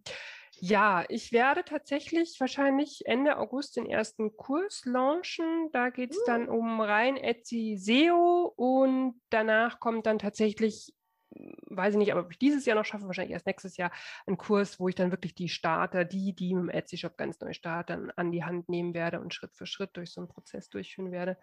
ja, 0.66 1.04
ich 1.10 1.30
werde 1.30 1.62
tatsächlich 1.62 2.40
wahrscheinlich 2.40 3.02
Ende 3.04 3.36
August 3.36 3.76
den 3.76 3.84
ersten 3.84 4.34
Kurs 4.34 4.86
launchen. 4.86 5.68
Da 5.72 5.90
geht 5.90 6.12
es 6.12 6.18
uh. 6.18 6.24
dann 6.26 6.48
um 6.48 6.80
rein 6.80 7.18
Etsy 7.18 7.76
SEO 7.76 8.50
und 8.56 9.20
danach 9.28 9.78
kommt 9.78 10.06
dann 10.06 10.18
tatsächlich, 10.18 10.94
weiß 11.34 11.94
ich 11.94 11.98
nicht, 11.98 12.12
aber 12.12 12.22
ob 12.22 12.30
ich 12.30 12.38
dieses 12.38 12.64
Jahr 12.64 12.76
noch 12.76 12.86
schaffe, 12.86 13.06
wahrscheinlich 13.06 13.34
erst 13.34 13.44
nächstes 13.44 13.76
Jahr, 13.76 13.92
ein 14.26 14.38
Kurs, 14.38 14.80
wo 14.80 14.88
ich 14.88 14.94
dann 14.94 15.10
wirklich 15.10 15.34
die 15.34 15.50
Starter, 15.50 16.06
die, 16.06 16.32
die 16.34 16.52
im 16.52 16.70
Etsy-Shop 16.70 17.18
ganz 17.18 17.38
neu 17.40 17.52
starten, 17.52 18.10
an 18.16 18.32
die 18.32 18.44
Hand 18.44 18.70
nehmen 18.70 18.94
werde 18.94 19.20
und 19.20 19.34
Schritt 19.34 19.54
für 19.54 19.66
Schritt 19.66 19.94
durch 19.98 20.12
so 20.12 20.22
einen 20.22 20.28
Prozess 20.28 20.70
durchführen 20.70 21.12
werde. 21.12 21.36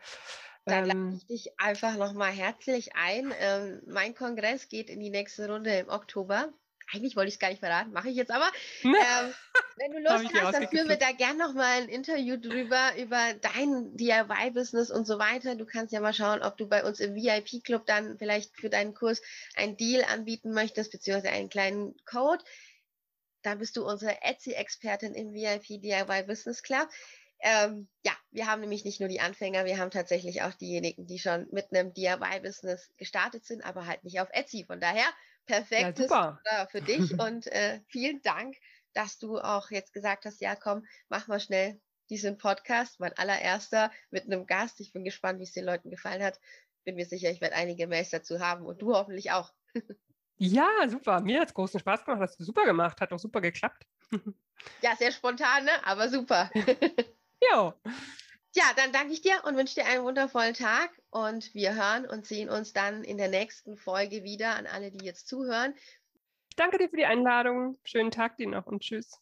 Dann 0.66 0.86
lade 0.86 0.98
ähm. 0.98 1.14
ich 1.16 1.28
dich 1.28 1.60
einfach 1.60 1.96
nochmal 1.96 2.32
herzlich 2.32 2.96
ein. 2.96 3.32
Ähm, 3.40 3.84
mein 3.86 4.16
Kongress 4.16 4.68
geht 4.68 4.90
in 4.90 5.00
die 5.00 5.12
nächste 5.12 5.48
Runde 5.48 5.78
im 5.78 5.90
Oktober 5.90 6.52
eigentlich 6.94 7.16
wollte 7.16 7.30
ich 7.30 7.36
es 7.36 7.40
gar 7.40 7.50
nicht 7.50 7.60
verraten, 7.60 7.92
mache 7.92 8.10
ich 8.10 8.16
jetzt 8.16 8.32
aber. 8.32 8.50
ähm, 8.84 9.34
wenn 9.78 9.92
du 9.92 10.00
Lust 10.00 10.34
hast, 10.34 10.54
dann 10.54 10.70
führen 10.70 10.90
wir 10.90 10.98
da 10.98 11.12
gerne 11.12 11.40
nochmal 11.40 11.82
ein 11.82 11.90
Interview 11.90 12.38
drüber, 12.38 12.92
über 12.98 13.34
dein 13.42 13.96
DIY-Business 13.96 14.92
und 14.92 15.06
so 15.06 15.20
weiter. 15.20 15.56
Du 15.56 15.66
kannst 15.66 15.94
ja 15.94 16.00
mal 16.02 16.14
schauen, 16.14 16.42
ob 16.42 16.58
du 16.58 16.68
bei 16.68 16.84
uns 16.84 17.00
im 17.00 17.16
VIP-Club 17.16 17.86
dann 17.86 18.18
vielleicht 18.18 18.56
für 18.56 18.70
deinen 18.70 18.94
Kurs 18.94 19.22
einen 19.56 19.78
Deal 19.78 20.04
anbieten 20.04 20.52
möchtest, 20.52 20.92
beziehungsweise 20.92 21.34
einen 21.34 21.50
kleinen 21.50 21.96
Code. 22.06 22.44
Da 23.42 23.56
bist 23.56 23.76
du 23.78 23.86
unsere 23.86 24.22
Etsy-Expertin 24.22 25.16
im 25.16 25.34
VIP 25.34 25.82
DIY 25.82 26.24
Business 26.28 26.62
Club. 26.62 26.90
Ähm, 27.44 27.88
ja, 28.04 28.14
wir 28.30 28.46
haben 28.46 28.62
nämlich 28.62 28.86
nicht 28.86 29.00
nur 29.00 29.10
die 29.10 29.20
Anfänger, 29.20 29.66
wir 29.66 29.80
haben 29.80 29.90
tatsächlich 29.90 30.44
auch 30.44 30.54
diejenigen, 30.54 31.08
die 31.08 31.18
schon 31.18 31.48
mit 31.52 31.74
einem 31.74 31.92
DIY-Business 31.92 32.92
gestartet 32.98 33.46
sind, 33.46 33.66
aber 33.66 33.88
halt 33.88 34.04
nicht 34.04 34.20
auf 34.20 34.30
Etsy. 34.32 34.64
Von 34.66 34.80
daher 34.80 35.06
perfektes 35.46 36.10
ja, 36.10 36.68
für 36.70 36.82
dich 36.82 37.12
und 37.20 37.48
äh, 37.48 37.82
vielen 37.88 38.22
Dank, 38.22 38.56
dass 38.94 39.20
du 39.20 39.40
auch 39.40 39.72
jetzt 39.72 39.94
gesagt 39.94 40.26
hast, 40.26 40.42
ja 40.42 40.56
komm, 40.56 40.86
mach 41.10 41.28
mal 41.28 41.40
schnell 41.40 41.80
diesen 42.10 42.38
Podcast, 42.38 43.00
mein 43.00 43.14
allererster 43.18 43.92
mit 44.10 44.26
einem 44.26 44.46
Gast. 44.46 44.82
Ich 44.82 44.92
bin 44.92 45.04
gespannt, 45.04 45.40
wie 45.40 45.44
es 45.44 45.54
den 45.54 45.66
Leuten 45.66 45.90
gefallen 45.90 46.22
hat. 46.22 46.40
Bin 46.84 46.96
mir 46.96 47.06
sicher, 47.06 47.30
ich 47.32 47.40
werde 47.40 47.56
einige 47.56 47.88
Mails 47.88 48.10
dazu 48.10 48.40
haben 48.40 48.66
und 48.66 48.82
du 48.82 48.94
hoffentlich 48.94 49.32
auch. 49.32 49.54
Ja, 50.38 50.68
super. 50.88 51.22
Mir 51.22 51.40
hat 51.40 51.50
es 51.50 51.54
großen 51.54 51.80
Spaß 51.80 52.04
gemacht. 52.04 52.22
Hast 52.22 52.40
du 52.40 52.44
super 52.44 52.66
gemacht. 52.66 53.00
Hat 53.00 53.14
auch 53.14 53.20
super 53.20 53.42
geklappt. 53.42 53.86
Ja, 54.82 54.96
sehr 54.96 55.12
spontan, 55.12 55.66
ne? 55.66 55.72
aber 55.86 56.10
super. 56.10 56.50
Jo. 57.52 57.74
Ja, 58.54 58.64
dann 58.76 58.92
danke 58.92 59.14
ich 59.14 59.22
dir 59.22 59.42
und 59.46 59.56
wünsche 59.56 59.76
dir 59.76 59.86
einen 59.86 60.04
wundervollen 60.04 60.54
Tag 60.54 60.92
und 61.10 61.54
wir 61.54 61.74
hören 61.74 62.06
und 62.06 62.26
sehen 62.26 62.50
uns 62.50 62.74
dann 62.74 63.04
in 63.06 63.18
der 63.18 63.30
nächsten 63.30 63.78
Folge 63.78 64.24
wieder 64.24 64.56
an 64.56 64.68
alle, 64.68 64.92
die 64.92 65.06
jetzt 65.06 65.30
zuhören. 65.30 65.74
Danke 66.58 66.78
dir 66.78 66.90
für 66.90 66.98
die 66.98 67.06
Einladung. 67.06 67.78
Schönen 67.86 68.12
Tag 68.12 68.36
dir 68.36 68.48
noch 68.48 68.66
und 68.66 68.82
tschüss. 68.82 69.22